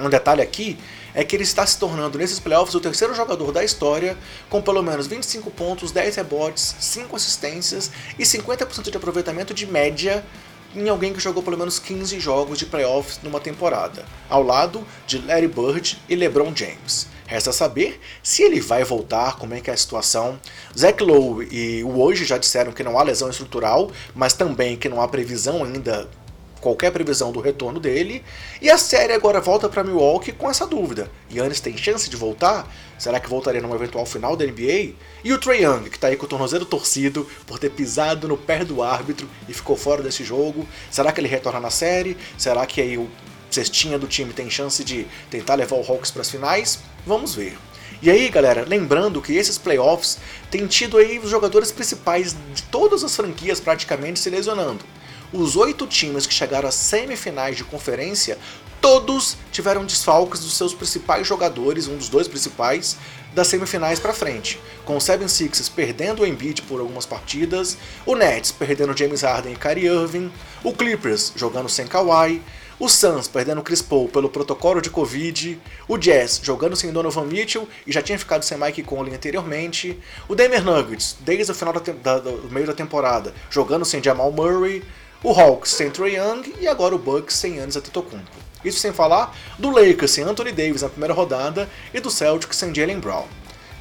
Um 0.00 0.08
detalhe 0.08 0.42
aqui 0.42 0.78
é 1.14 1.24
que 1.24 1.34
ele 1.34 1.42
está 1.42 1.66
se 1.66 1.78
tornando 1.78 2.18
nesses 2.18 2.38
playoffs 2.38 2.74
o 2.74 2.80
terceiro 2.80 3.14
jogador 3.14 3.50
da 3.50 3.64
história 3.64 4.16
com 4.48 4.62
pelo 4.62 4.82
menos 4.82 5.06
25 5.06 5.50
pontos, 5.50 5.90
10 5.90 6.16
rebotes, 6.16 6.76
5 6.78 7.16
assistências 7.16 7.90
e 8.18 8.22
50% 8.22 8.90
de 8.90 8.96
aproveitamento 8.96 9.52
de 9.52 9.66
média 9.66 10.24
em 10.74 10.88
alguém 10.88 11.12
que 11.12 11.20
jogou 11.20 11.42
pelo 11.42 11.58
menos 11.58 11.78
15 11.78 12.20
jogos 12.20 12.58
de 12.58 12.66
playoffs 12.66 13.18
numa 13.22 13.40
temporada, 13.40 14.04
ao 14.28 14.42
lado 14.42 14.86
de 15.06 15.18
Larry 15.18 15.48
Bird 15.48 15.98
e 16.08 16.14
LeBron 16.14 16.54
James. 16.54 17.06
Resta 17.26 17.52
saber 17.52 18.00
se 18.22 18.42
ele 18.42 18.60
vai 18.60 18.84
voltar, 18.84 19.36
como 19.36 19.54
é 19.54 19.60
que 19.60 19.70
é 19.70 19.74
a 19.74 19.76
situação. 19.76 20.40
Zach 20.76 21.02
Lowe 21.02 21.46
e 21.50 21.82
o 21.84 22.00
Hoje 22.00 22.24
já 22.24 22.38
disseram 22.38 22.72
que 22.72 22.82
não 22.82 22.98
há 22.98 23.02
lesão 23.02 23.28
estrutural, 23.28 23.90
mas 24.14 24.32
também 24.32 24.76
que 24.76 24.88
não 24.88 25.02
há 25.02 25.08
previsão 25.08 25.62
ainda 25.62 26.08
qualquer 26.60 26.90
previsão 26.90 27.32
do 27.32 27.40
retorno 27.40 27.80
dele. 27.80 28.24
E 28.60 28.70
a 28.70 28.78
série 28.78 29.12
agora 29.12 29.40
volta 29.40 29.68
para 29.68 29.84
Milwaukee 29.84 30.32
com 30.32 30.50
essa 30.50 30.66
dúvida. 30.66 31.10
Yannis 31.32 31.60
tem 31.60 31.76
chance 31.76 32.08
de 32.08 32.16
voltar? 32.16 32.70
Será 32.98 33.20
que 33.20 33.28
voltaria 33.28 33.60
numa 33.60 33.76
eventual 33.76 34.04
final 34.04 34.36
da 34.36 34.44
NBA? 34.44 34.94
E 35.22 35.32
o 35.32 35.38
Trae 35.38 35.62
Young, 35.62 35.88
que 35.88 35.96
está 35.96 36.08
aí 36.08 36.16
com 36.16 36.26
o 36.26 36.28
tornozelo 36.28 36.64
torcido 36.64 37.26
por 37.46 37.58
ter 37.58 37.70
pisado 37.70 38.26
no 38.26 38.36
pé 38.36 38.64
do 38.64 38.82
árbitro 38.82 39.28
e 39.48 39.54
ficou 39.54 39.76
fora 39.76 40.02
desse 40.02 40.24
jogo. 40.24 40.66
Será 40.90 41.12
que 41.12 41.20
ele 41.20 41.28
retorna 41.28 41.60
na 41.60 41.70
série? 41.70 42.16
Será 42.36 42.66
que 42.66 42.80
aí 42.80 42.98
o 42.98 43.08
cestinha 43.50 43.98
do 43.98 44.06
time 44.06 44.32
tem 44.32 44.50
chance 44.50 44.82
de 44.84 45.06
tentar 45.30 45.54
levar 45.54 45.76
o 45.76 45.84
Hawks 45.86 46.10
para 46.10 46.22
as 46.22 46.30
finais? 46.30 46.80
Vamos 47.06 47.34
ver. 47.34 47.56
E 48.00 48.10
aí, 48.10 48.28
galera, 48.28 48.64
lembrando 48.66 49.20
que 49.20 49.32
esses 49.32 49.58
playoffs 49.58 50.18
têm 50.50 50.66
tido 50.66 50.98
aí 50.98 51.18
os 51.18 51.30
jogadores 51.30 51.72
principais 51.72 52.36
de 52.54 52.62
todas 52.64 53.02
as 53.02 53.16
franquias 53.16 53.58
praticamente 53.58 54.20
se 54.20 54.30
lesionando 54.30 54.84
os 55.32 55.56
oito 55.56 55.86
times 55.86 56.26
que 56.26 56.34
chegaram 56.34 56.68
às 56.68 56.74
semifinais 56.74 57.56
de 57.56 57.64
conferência, 57.64 58.38
todos 58.80 59.36
tiveram 59.52 59.84
desfalques 59.84 60.40
dos 60.40 60.56
seus 60.56 60.72
principais 60.72 61.26
jogadores, 61.26 61.88
um 61.88 61.96
dos 61.96 62.08
dois 62.08 62.28
principais, 62.28 62.96
das 63.34 63.48
semifinais 63.48 64.00
para 64.00 64.12
frente, 64.12 64.58
com 64.84 64.96
o 64.96 65.00
76ers 65.00 65.70
perdendo 65.74 66.22
o 66.22 66.26
Embiid 66.26 66.62
por 66.62 66.80
algumas 66.80 67.06
partidas, 67.06 67.76
o 68.06 68.14
Nets 68.14 68.50
perdendo 68.50 68.96
James 68.96 69.22
Harden 69.22 69.52
e 69.52 69.56
Kyrie 69.56 69.86
Irving, 69.86 70.32
o 70.64 70.72
Clippers 70.72 71.32
jogando 71.36 71.68
sem 71.68 71.86
Kawhi, 71.86 72.42
o 72.80 72.88
Suns 72.88 73.26
perdendo 73.26 73.62
Chris 73.62 73.82
Paul 73.82 74.08
pelo 74.08 74.28
protocolo 74.28 74.80
de 74.80 74.88
Covid, 74.88 75.60
o 75.88 75.98
Jazz 75.98 76.40
jogando 76.42 76.76
sem 76.76 76.92
Donovan 76.92 77.24
Mitchell 77.24 77.68
e 77.86 77.92
já 77.92 78.00
tinha 78.00 78.18
ficado 78.18 78.44
sem 78.44 78.56
Mike 78.56 78.84
Conley 78.84 79.14
anteriormente, 79.14 79.98
o 80.28 80.34
Denver 80.34 80.64
Nuggets 80.64 81.16
desde 81.20 81.50
o 81.50 81.54
final 81.54 81.74
da, 81.74 81.80
da, 81.80 82.18
do 82.18 82.48
meio 82.50 82.66
da 82.66 82.72
temporada 82.72 83.34
jogando 83.50 83.84
sem 83.84 84.02
Jamal 84.02 84.30
Murray, 84.30 84.84
o 85.22 85.32
Hawks 85.32 85.70
sem 85.70 85.90
Trae 85.90 86.16
Young 86.16 86.54
e 86.60 86.68
agora 86.68 86.94
o 86.94 86.98
Bucks 86.98 87.34
sem 87.34 87.54
Giannis 87.54 87.76
Antetokounmpo. 87.76 88.30
Isso 88.64 88.78
sem 88.78 88.92
falar 88.92 89.36
do 89.58 89.70
Lakers 89.70 90.10
sem 90.10 90.24
Anthony 90.24 90.52
Davis 90.52 90.82
na 90.82 90.88
primeira 90.88 91.14
rodada 91.14 91.68
e 91.92 92.00
do 92.00 92.10
Celtics 92.10 92.56
sem 92.56 92.74
Jalen 92.74 92.98
Brown. 92.98 93.26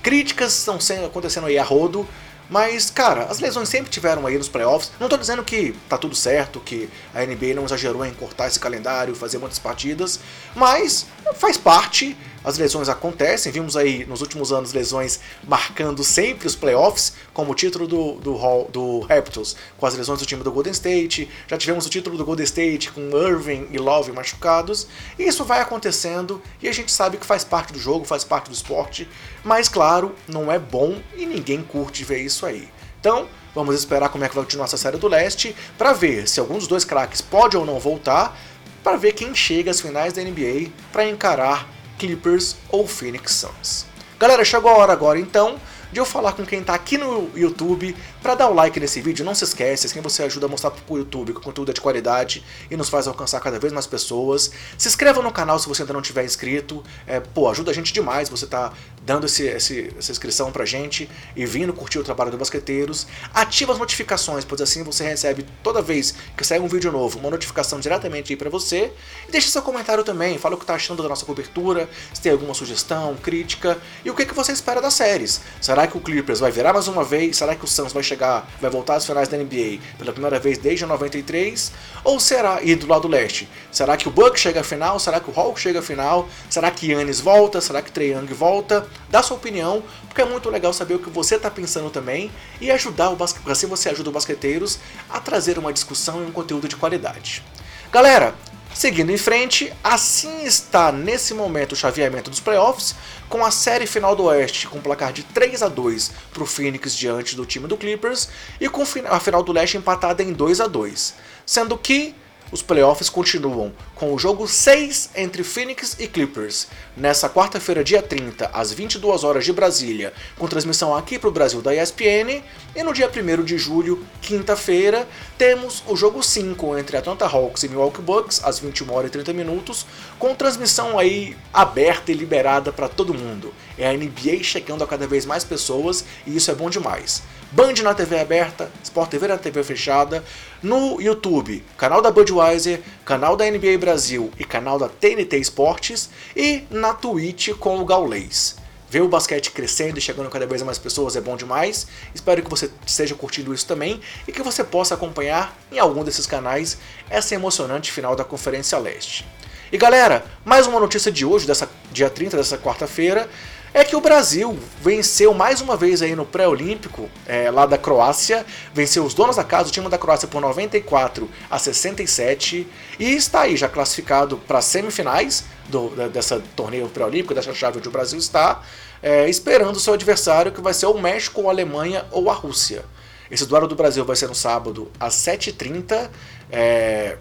Críticas 0.01 0.57
estão 0.57 0.77
acontecendo 1.05 1.47
aí 1.47 1.57
a 1.57 1.63
rodo, 1.63 2.07
mas, 2.49 2.89
cara, 2.89 3.23
as 3.25 3.39
lesões 3.39 3.67
sempre 3.67 3.91
tiveram 3.91 4.25
aí 4.25 4.37
nos 4.37 4.47
playoffs. 4.47 4.91
Não 4.99 5.09
tô 5.09 5.17
dizendo 5.17 5.43
que 5.43 5.75
tá 5.89 5.97
tudo 5.97 6.15
certo, 6.15 6.61
que 6.61 6.89
a 7.13 7.25
NBA 7.25 7.53
não 7.53 7.65
exagerou 7.65 8.05
em 8.05 8.13
cortar 8.13 8.47
esse 8.47 8.59
calendário, 8.59 9.13
fazer 9.15 9.37
muitas 9.37 9.59
partidas, 9.59 10.19
mas 10.55 11.07
faz 11.35 11.57
parte 11.57 12.15
as 12.47 12.57
lesões 12.57 12.87
acontecem, 12.87 13.51
vimos 13.51 13.75
aí 13.75 14.05
nos 14.05 14.21
últimos 14.21 14.53
anos 14.53 14.71
lesões 14.71 15.19
marcando 15.45 16.01
sempre 16.01 16.47
os 16.47 16.55
playoffs, 16.55 17.11
como 17.33 17.51
o 17.51 17.55
título 17.55 17.85
do, 17.85 18.13
do, 18.13 18.63
do 18.71 18.99
Raptors 19.01 19.57
com 19.77 19.85
as 19.85 19.93
lesões 19.95 20.19
do 20.19 20.25
time 20.25 20.41
do 20.41 20.51
Golden 20.51 20.71
State, 20.71 21.29
já 21.45 21.57
tivemos 21.57 21.85
o 21.85 21.89
título 21.89 22.17
do 22.17 22.23
Golden 22.23 22.45
State 22.45 22.89
com 22.91 23.01
Irving 23.01 23.67
e 23.71 23.77
Love 23.77 24.13
machucados, 24.13 24.87
e 25.19 25.23
isso 25.23 25.43
vai 25.43 25.59
acontecendo 25.59 26.41
e 26.63 26.69
a 26.69 26.71
gente 26.71 26.89
sabe 26.89 27.17
que 27.17 27.25
faz 27.25 27.43
parte 27.43 27.73
do 27.73 27.79
jogo, 27.79 28.05
faz 28.05 28.23
parte 28.23 28.49
do 28.49 28.53
esporte, 28.53 29.09
mas 29.43 29.67
claro, 29.67 30.15
não 30.25 30.49
é 30.49 30.57
bom 30.57 31.01
e 31.17 31.25
ninguém 31.25 31.61
curte 31.61 32.05
ver 32.05 32.21
isso 32.21 32.45
aí. 32.45 32.69
Então, 32.97 33.27
vamos 33.53 33.75
esperar 33.75 34.07
como 34.07 34.23
é 34.23 34.29
que 34.29 34.35
vai 34.35 34.45
continuar 34.45 34.67
essa 34.67 34.77
série 34.77 34.95
do 34.95 35.09
leste 35.09 35.53
para 35.77 35.91
ver 35.91 36.29
se 36.29 36.39
algum 36.39 36.55
dos 36.55 36.67
dois 36.67 36.85
craques 36.85 37.19
pode 37.19 37.57
ou 37.57 37.65
não 37.65 37.77
voltar, 37.77 38.39
para 38.81 38.95
ver 38.95 39.11
quem 39.11 39.35
chega 39.35 39.69
às 39.69 39.81
finais 39.81 40.13
da 40.13 40.21
NBA 40.21 40.71
para 40.93 41.05
encarar 41.05 41.76
Clippers 41.97 42.55
ou 42.69 42.87
Phoenix 42.87 43.33
Suns. 43.33 43.85
Galera, 44.19 44.43
chegou 44.43 44.71
a 44.71 44.77
hora 44.77 44.93
agora 44.93 45.19
então 45.19 45.59
de 45.91 45.99
eu 45.99 46.05
falar 46.05 46.33
com 46.33 46.45
quem 46.45 46.59
está 46.59 46.73
aqui 46.73 46.97
no 46.97 47.29
YouTube 47.35 47.95
para 48.21 48.35
dar 48.35 48.49
o 48.49 48.53
like 48.53 48.79
nesse 48.79 49.01
vídeo. 49.01 49.25
Não 49.25 49.35
se 49.35 49.43
esquece, 49.43 49.87
assim 49.87 50.01
você 50.01 50.23
ajuda 50.23 50.45
a 50.45 50.49
mostrar 50.49 50.71
para 50.71 50.81
o 50.87 50.97
YouTube 50.97 51.33
que 51.33 51.39
o 51.39 51.41
conteúdo 51.41 51.71
é 51.71 51.73
de 51.73 51.81
qualidade 51.81 52.43
e 52.69 52.77
nos 52.77 52.89
faz 52.89 53.07
alcançar 53.07 53.39
cada 53.39 53.59
vez 53.59 53.73
mais 53.73 53.85
pessoas. 53.85 54.51
Se 54.77 54.87
inscreva 54.87 55.21
no 55.21 55.31
canal 55.31 55.59
se 55.59 55.67
você 55.67 55.81
ainda 55.81 55.93
não 55.93 56.01
tiver 56.01 56.23
inscrito. 56.23 56.83
É, 57.05 57.19
pô, 57.19 57.49
ajuda 57.49 57.71
a 57.71 57.73
gente 57.73 57.93
demais 57.93 58.29
você 58.29 58.47
tá 58.47 58.73
dando 59.03 59.25
esse, 59.25 59.43
esse, 59.45 59.93
essa 59.97 60.11
inscrição 60.11 60.51
pra 60.51 60.65
gente 60.65 61.09
e 61.35 61.45
vindo 61.45 61.71
curtir 61.73 61.99
o 61.99 62.03
trabalho 62.03 62.31
do 62.31 62.37
Basqueteiros. 62.37 63.07
Ativa 63.33 63.73
as 63.73 63.79
notificações, 63.79 64.43
pois 64.43 64.61
assim 64.61 64.83
você 64.83 65.03
recebe 65.03 65.45
toda 65.63 65.81
vez 65.81 66.13
que 66.35 66.43
sair 66.43 66.59
um 66.59 66.67
vídeo 66.67 66.91
novo 66.91 67.17
uma 67.19 67.29
notificação 67.29 67.79
diretamente 67.79 68.33
aí 68.33 68.37
para 68.37 68.49
você. 68.49 68.91
E 69.27 69.31
deixe 69.31 69.49
seu 69.49 69.61
comentário 69.61 70.03
também, 70.03 70.37
fala 70.37 70.55
o 70.55 70.57
que 70.57 70.65
tá 70.65 70.75
achando 70.75 71.03
da 71.03 71.09
nossa 71.09 71.25
cobertura, 71.25 71.89
se 72.13 72.21
tem 72.21 72.31
alguma 72.31 72.53
sugestão, 72.53 73.15
crítica 73.15 73.77
e 74.03 74.09
o 74.09 74.15
que, 74.15 74.25
que 74.25 74.33
você 74.33 74.51
espera 74.51 74.81
das 74.81 74.93
séries. 74.93 75.41
Será 75.61 75.87
que 75.87 75.97
o 75.97 76.01
Clippers 76.01 76.39
vai 76.39 76.51
virar 76.51 76.73
mais 76.73 76.87
uma 76.87 77.03
vez? 77.03 77.37
Será 77.37 77.55
que 77.55 77.65
o 77.65 77.67
Suns 77.67 77.93
vai 77.93 78.03
chegar, 78.07 78.49
vai 78.61 78.69
voltar 78.69 78.95
às 78.95 79.05
finais 79.05 79.27
da 79.27 79.37
NBA 79.37 79.79
pela 79.97 80.11
primeira 80.11 80.39
vez 80.39 80.57
desde 80.57 80.85
93? 80.85 81.71
Ou 82.03 82.19
será, 82.19 82.59
e 82.61 82.75
do 82.75 82.87
lado 82.87 83.07
leste, 83.07 83.47
será 83.71 83.97
que 83.97 84.07
o 84.07 84.11
Bucks 84.11 84.41
chega 84.41 84.61
à 84.61 84.63
final? 84.63 84.99
Será 84.99 85.19
que 85.19 85.29
o 85.29 85.39
Hawks 85.39 85.61
chega 85.61 85.79
à 85.79 85.81
final? 85.81 86.27
Será 86.49 86.71
que 86.71 86.91
Yannis 86.91 87.19
volta? 87.19 87.61
Será 87.61 87.81
que 87.81 87.91
Trae 87.91 88.11
Young 88.11 88.33
volta? 88.33 88.87
dá 89.09 89.23
sua 89.23 89.37
opinião, 89.37 89.83
porque 90.07 90.21
é 90.21 90.25
muito 90.25 90.49
legal 90.49 90.73
saber 90.73 90.95
o 90.95 90.99
que 90.99 91.09
você 91.09 91.35
está 91.35 91.49
pensando 91.49 91.89
também 91.89 92.31
e 92.59 92.71
ajudar 92.71 93.09
o 93.09 93.15
basque... 93.15 93.39
assim 93.49 93.67
você 93.67 93.89
ajuda 93.89 94.09
os 94.09 94.13
basqueteiros 94.13 94.79
a 95.09 95.19
trazer 95.19 95.57
uma 95.57 95.73
discussão 95.73 96.23
e 96.23 96.25
um 96.25 96.31
conteúdo 96.31 96.67
de 96.67 96.75
qualidade. 96.75 97.43
Galera, 97.91 98.35
seguindo 98.73 99.11
em 99.11 99.17
frente, 99.17 99.73
assim 99.83 100.43
está 100.45 100.91
nesse 100.91 101.33
momento 101.33 101.71
o 101.71 101.75
chaveamento 101.75 102.29
dos 102.29 102.39
playoffs, 102.39 102.95
com 103.29 103.43
a 103.43 103.51
série 103.51 103.85
final 103.85 104.15
do 104.15 104.23
Oeste 104.25 104.67
com 104.67 104.79
placar 104.79 105.11
de 105.11 105.23
3 105.23 105.63
a 105.63 105.67
2 105.67 106.11
para 106.33 106.43
o 106.43 106.45
Phoenix 106.45 106.95
diante 106.95 107.35
do 107.35 107.45
time 107.45 107.67
do 107.67 107.77
Clippers 107.77 108.29
e 108.59 108.69
com 108.69 108.83
a 109.09 109.19
final 109.19 109.43
do 109.43 109.51
Leste 109.51 109.77
empatada 109.77 110.23
em 110.23 110.31
2 110.31 110.61
a 110.61 110.67
2 110.67 111.13
sendo 111.45 111.77
que 111.77 112.13
os 112.51 112.61
playoffs 112.61 113.09
continuam 113.09 113.73
com 113.95 114.13
o 114.13 114.19
jogo 114.19 114.47
6 114.47 115.11
entre 115.15 115.43
Phoenix 115.43 115.95
e 115.99 116.07
Clippers, 116.07 116.67
nessa 116.95 117.29
quarta-feira, 117.29 117.83
dia 117.83 118.01
30, 118.01 118.49
às 118.53 118.71
22 118.71 119.23
horas 119.23 119.43
de 119.43 119.51
Brasília, 119.51 120.13
com 120.37 120.47
transmissão 120.47 120.95
aqui 120.95 121.19
para 121.19 121.29
o 121.29 121.31
Brasil 121.31 121.61
da 121.61 121.75
ESPN, 121.75 122.41
e 122.75 122.83
no 122.83 122.93
dia 122.93 123.09
1 123.09 123.43
de 123.43 123.57
julho, 123.57 124.05
quinta-feira, 124.21 125.07
temos 125.37 125.83
o 125.87 125.95
jogo 125.95 126.23
5 126.23 126.77
entre 126.77 126.97
Atlanta 126.97 127.25
Hawks 127.25 127.63
e 127.63 127.69
Milwaukee 127.69 128.01
Bucks, 128.01 128.41
às 128.43 128.59
21 128.59 128.93
horas 128.93 129.09
e 129.09 129.13
30 129.13 129.33
minutos, 129.33 129.85
com 130.17 130.33
transmissão 130.33 130.97
aí 130.97 131.35
aberta 131.53 132.11
e 132.11 132.15
liberada 132.15 132.71
para 132.71 132.87
todo 132.87 133.13
mundo. 133.13 133.53
É 133.77 133.89
a 133.89 133.93
NBA 133.93 134.43
chegando 134.43 134.83
a 134.83 134.87
cada 134.87 135.05
vez 135.05 135.25
mais 135.25 135.43
pessoas 135.43 136.05
e 136.25 136.35
isso 136.35 136.49
é 136.49 136.55
bom 136.55 136.69
demais. 136.69 137.21
Band 137.49 137.75
na 137.81 137.93
TV 137.93 138.19
aberta, 138.19 138.69
Sport 138.83 139.09
TV 139.09 139.27
na 139.27 139.37
TV 139.37 139.63
fechada, 139.63 140.21
no 140.61 141.01
YouTube, 141.01 141.63
canal 141.77 142.01
da 142.01 142.11
Budweiser, 142.11 142.81
canal 143.05 143.37
da 143.37 143.49
NBA 143.49 143.77
Brasil 143.79 144.29
e 144.37 144.43
canal 144.43 144.77
da 144.77 144.89
TNT 144.89 145.37
Esportes 145.37 146.09
e 146.35 146.65
na 146.69 146.93
Twitch 146.93 147.53
com 147.53 147.79
o 147.79 147.85
Gaulês. 147.85 148.57
Ver 148.89 149.01
o 149.01 149.07
basquete 149.07 149.51
crescendo 149.51 149.97
e 149.97 150.01
chegando 150.01 150.29
cada 150.29 150.45
vez 150.45 150.61
mais 150.61 150.77
pessoas 150.77 151.15
é 151.15 151.21
bom 151.21 151.37
demais. 151.37 151.87
Espero 152.13 152.43
que 152.43 152.49
você 152.49 152.69
esteja 152.85 153.15
curtindo 153.15 153.53
isso 153.53 153.65
também 153.65 154.01
e 154.27 154.31
que 154.33 154.43
você 154.43 154.61
possa 154.61 154.95
acompanhar 154.95 155.57
em 155.71 155.79
algum 155.79 156.03
desses 156.03 156.25
canais 156.25 156.77
essa 157.09 157.33
emocionante 157.33 157.93
final 157.93 158.13
da 158.13 158.25
Conferência 158.25 158.77
Leste. 158.77 159.25
E 159.71 159.77
galera, 159.77 160.25
mais 160.45 160.67
uma 160.67 160.79
notícia 160.79 161.11
de 161.11 161.25
hoje, 161.25 161.45
dessa 161.45 161.69
dia 161.91 162.09
30 162.09 162.37
dessa 162.37 162.57
quarta-feira 162.57 163.29
é 163.73 163.83
que 163.83 163.95
o 163.95 164.01
Brasil 164.01 164.57
venceu 164.81 165.33
mais 165.33 165.61
uma 165.61 165.75
vez 165.75 166.01
aí 166.01 166.15
no 166.15 166.25
pré-olímpico, 166.25 167.09
é, 167.25 167.51
lá 167.51 167.65
da 167.65 167.77
Croácia, 167.77 168.45
venceu 168.73 169.03
os 169.03 169.13
donos 169.13 169.35
da 169.35 169.43
casa, 169.43 169.69
o 169.69 169.71
time 169.71 169.89
da 169.89 169.97
Croácia 169.97 170.27
por 170.27 170.41
94 170.41 171.29
a 171.49 171.59
67 171.59 172.67
e 172.99 173.15
está 173.15 173.41
aí 173.41 173.55
já 173.55 173.69
classificado 173.69 174.37
para 174.37 174.59
as 174.59 174.65
semifinais 174.65 175.43
do, 175.69 175.89
dessa 176.09 176.41
torneio 176.55 176.87
pré-olímpico, 176.89 177.33
dessa 177.33 177.53
chave 177.53 177.77
onde 177.77 177.87
o 177.87 177.91
Brasil 177.91 178.17
está, 178.17 178.63
é, 179.01 179.29
esperando 179.29 179.75
o 179.75 179.79
seu 179.79 179.93
adversário 179.93 180.51
que 180.51 180.61
vai 180.61 180.73
ser 180.73 180.87
o 180.87 180.97
México, 180.97 181.41
ou 181.41 181.49
a 181.49 181.51
Alemanha 181.51 182.05
ou 182.11 182.29
a 182.29 182.33
Rússia. 182.33 182.83
Esse 183.29 183.45
duelo 183.45 183.67
do 183.67 183.75
Brasil 183.75 184.05
vai 184.05 184.15
ser 184.15 184.27
no 184.27 184.35
sábado 184.35 184.89
às 184.99 185.13
7h30. 185.15 186.09
É, 186.49 187.17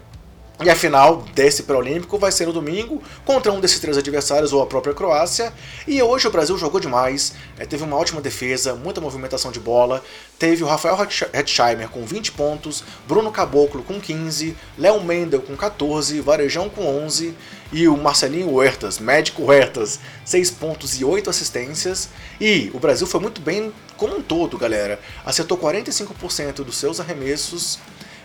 e 0.63 0.69
a 0.71 0.75
final 0.75 1.23
desse 1.35 1.63
pré-olímpico 1.63 2.17
vai 2.17 2.31
ser 2.31 2.47
no 2.47 2.53
domingo 2.53 3.01
contra 3.23 3.51
um 3.51 3.59
desses 3.59 3.79
três 3.79 3.95
adversários 3.95 4.51
ou 4.51 4.61
a 4.61 4.65
própria 4.65 4.93
Croácia. 4.93 5.53
E 5.87 6.01
hoje 6.01 6.27
o 6.27 6.31
Brasil 6.31 6.57
jogou 6.57 6.79
demais, 6.79 7.33
é, 7.59 7.65
teve 7.65 7.83
uma 7.83 7.95
ótima 7.95 8.19
defesa, 8.21 8.73
muita 8.73 8.99
movimentação 8.99 9.51
de 9.51 9.59
bola. 9.59 10.03
Teve 10.39 10.63
o 10.63 10.67
Rafael 10.67 10.97
Hetzheimer 11.31 11.89
com 11.89 12.03
20 12.03 12.31
pontos, 12.31 12.83
Bruno 13.07 13.31
Caboclo 13.31 13.83
com 13.83 13.99
15, 13.99 14.57
Léo 14.79 15.03
Mendel 15.03 15.41
com 15.41 15.55
14, 15.55 16.19
Varejão 16.21 16.69
com 16.69 16.87
11 17.03 17.35
e 17.71 17.87
o 17.87 17.95
Marcelinho 17.95 18.51
Huertas, 18.51 18.97
médico 18.97 19.43
Huertas, 19.43 19.99
6 20.25 20.51
pontos 20.51 20.99
e 20.99 21.05
8 21.05 21.29
assistências. 21.29 22.09
E 22.41 22.71
o 22.73 22.79
Brasil 22.79 23.05
foi 23.05 23.19
muito 23.19 23.41
bem 23.41 23.71
como 23.95 24.17
um 24.17 24.21
todo, 24.23 24.57
galera. 24.57 24.99
Acertou 25.23 25.55
45% 25.55 26.63
dos 26.63 26.77
seus 26.77 26.99
arremessos. 26.99 27.77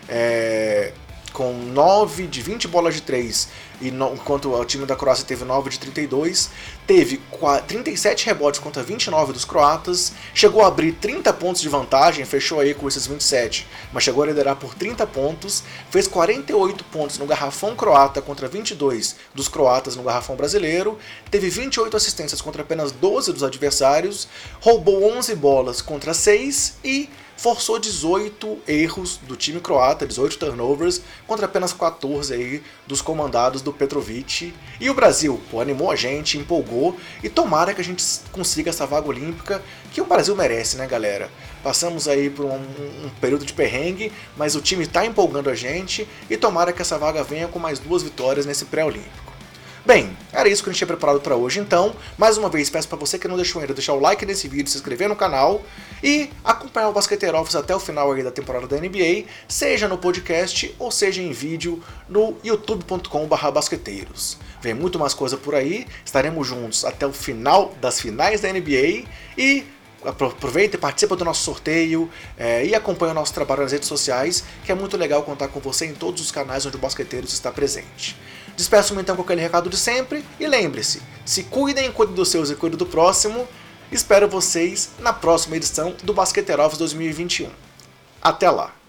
É, 0.08 0.92
com 1.32 1.52
9 1.52 2.26
de 2.26 2.40
20 2.40 2.68
bolas 2.68 2.94
de 2.94 3.02
3, 3.02 3.48
e 3.82 3.90
no, 3.90 4.14
enquanto 4.14 4.54
o 4.54 4.64
time 4.64 4.86
da 4.86 4.94
Croácia 4.94 5.24
teve 5.26 5.44
9 5.44 5.70
de 5.70 5.78
32, 5.80 6.50
teve 6.86 7.20
37 7.66 8.26
rebotes 8.26 8.60
contra 8.60 8.80
29 8.80 9.32
dos 9.32 9.44
croatas, 9.44 10.12
chegou 10.32 10.62
a 10.62 10.68
abrir 10.68 10.92
30 10.92 11.32
pontos 11.32 11.60
de 11.60 11.68
vantagem, 11.68 12.24
fechou 12.24 12.60
aí 12.60 12.74
com 12.74 12.86
esses 12.86 13.06
27, 13.08 13.66
mas 13.92 14.04
chegou 14.04 14.22
a 14.22 14.26
liderar 14.26 14.54
por 14.54 14.74
30 14.74 15.04
pontos, 15.08 15.64
fez 15.90 16.06
48 16.06 16.84
pontos 16.84 17.18
no 17.18 17.26
garrafão 17.26 17.74
croata 17.74 18.22
contra 18.22 18.46
22 18.46 19.16
dos 19.34 19.48
croatas 19.48 19.96
no 19.96 20.04
garrafão 20.04 20.36
brasileiro, 20.36 20.96
teve 21.28 21.50
28 21.50 21.96
assistências 21.96 22.40
contra 22.40 22.62
apenas 22.62 22.92
12 22.92 23.32
dos 23.32 23.42
adversários, 23.42 24.28
roubou 24.60 25.02
11 25.16 25.34
bolas 25.34 25.82
contra 25.82 26.14
6 26.14 26.76
e 26.84 27.10
forçou 27.42 27.76
18 27.76 28.58
erros 28.68 29.16
do 29.16 29.34
time 29.34 29.58
croata, 29.58 30.06
18 30.06 30.38
turnovers, 30.38 31.02
contra 31.26 31.46
apenas 31.46 31.72
14 31.72 32.32
aí 32.32 32.62
dos 32.86 33.02
comandados 33.02 33.62
do 33.62 33.71
Petrovic. 33.72 34.54
E 34.80 34.90
o 34.90 34.94
Brasil, 34.94 35.40
pô, 35.50 35.60
animou 35.60 35.90
a 35.90 35.96
gente, 35.96 36.38
empolgou 36.38 36.96
e 37.22 37.28
tomara 37.28 37.72
que 37.74 37.80
a 37.80 37.84
gente 37.84 38.04
consiga 38.30 38.70
essa 38.70 38.86
vaga 38.86 39.08
olímpica 39.08 39.62
que 39.92 40.00
o 40.00 40.06
Brasil 40.06 40.34
merece, 40.34 40.76
né, 40.76 40.86
galera? 40.86 41.30
Passamos 41.62 42.08
aí 42.08 42.30
por 42.30 42.46
um, 42.46 42.56
um 42.56 43.10
período 43.20 43.44
de 43.44 43.52
perrengue, 43.52 44.12
mas 44.36 44.54
o 44.54 44.60
time 44.60 44.84
está 44.84 45.04
empolgando 45.04 45.50
a 45.50 45.54
gente 45.54 46.08
e 46.28 46.36
tomara 46.36 46.72
que 46.72 46.82
essa 46.82 46.98
vaga 46.98 47.22
venha 47.22 47.48
com 47.48 47.58
mais 47.58 47.78
duas 47.78 48.02
vitórias 48.02 48.46
nesse 48.46 48.64
pré-olímpico. 48.64 49.31
Bem, 49.84 50.16
era 50.32 50.48
isso 50.48 50.62
que 50.62 50.70
a 50.70 50.72
gente 50.72 50.78
tinha 50.78 50.86
preparado 50.86 51.20
para 51.20 51.34
hoje 51.34 51.58
então. 51.58 51.92
Mais 52.16 52.38
uma 52.38 52.48
vez, 52.48 52.70
peço 52.70 52.86
para 52.86 52.96
você 52.96 53.18
que 53.18 53.26
não 53.26 53.34
deixou 53.34 53.60
ainda 53.60 53.74
deixar 53.74 53.94
o 53.94 53.98
like 53.98 54.24
nesse 54.24 54.46
vídeo, 54.46 54.70
se 54.70 54.76
inscrever 54.76 55.08
no 55.08 55.16
canal 55.16 55.60
e 56.00 56.30
acompanhar 56.44 56.88
o 56.88 56.92
Basqueteiro 56.92 57.36
Office 57.36 57.56
até 57.56 57.74
o 57.74 57.80
final 57.80 58.12
aí 58.12 58.22
da 58.22 58.30
temporada 58.30 58.68
da 58.68 58.76
NBA, 58.76 59.24
seja 59.48 59.88
no 59.88 59.98
podcast 59.98 60.72
ou 60.78 60.92
seja 60.92 61.20
em 61.20 61.32
vídeo 61.32 61.82
no 62.08 62.36
youtube.com/basqueteiros. 62.44 64.38
Vem 64.60 64.72
muito 64.72 65.00
mais 65.00 65.14
coisa 65.14 65.36
por 65.36 65.52
aí, 65.52 65.84
estaremos 66.04 66.46
juntos 66.46 66.84
até 66.84 67.04
o 67.04 67.12
final 67.12 67.74
das 67.80 68.00
finais 68.00 68.40
da 68.40 68.52
NBA 68.52 69.04
e 69.36 69.66
aproveita 70.04 70.76
e 70.76 70.78
participa 70.78 71.16
do 71.16 71.24
nosso 71.24 71.42
sorteio 71.42 72.08
é, 72.38 72.64
e 72.64 72.72
acompanha 72.72 73.10
o 73.10 73.14
nosso 73.14 73.34
trabalho 73.34 73.62
nas 73.62 73.72
redes 73.72 73.88
sociais, 73.88 74.44
que 74.64 74.70
é 74.70 74.74
muito 74.76 74.96
legal 74.96 75.24
contar 75.24 75.48
com 75.48 75.58
você 75.58 75.86
em 75.86 75.94
todos 75.94 76.22
os 76.22 76.30
canais 76.30 76.64
onde 76.66 76.76
o 76.76 76.80
Basqueteiros 76.80 77.32
está 77.32 77.50
presente. 77.50 78.16
Despeço-me 78.56 79.00
então 79.00 79.16
com 79.16 79.22
aquele 79.22 79.40
recado 79.40 79.70
de 79.70 79.76
sempre 79.76 80.24
e 80.38 80.46
lembre-se: 80.46 81.02
se 81.24 81.44
cuidem, 81.44 81.90
cuidem 81.92 82.14
dos 82.14 82.28
seus 82.28 82.50
e 82.50 82.54
cuidem 82.54 82.78
do 82.78 82.86
próximo. 82.86 83.46
Espero 83.90 84.28
vocês 84.28 84.90
na 84.98 85.12
próxima 85.12 85.56
edição 85.56 85.94
do 86.02 86.14
Basqueteiros 86.14 86.78
2021. 86.78 87.50
Até 88.22 88.50
lá! 88.50 88.81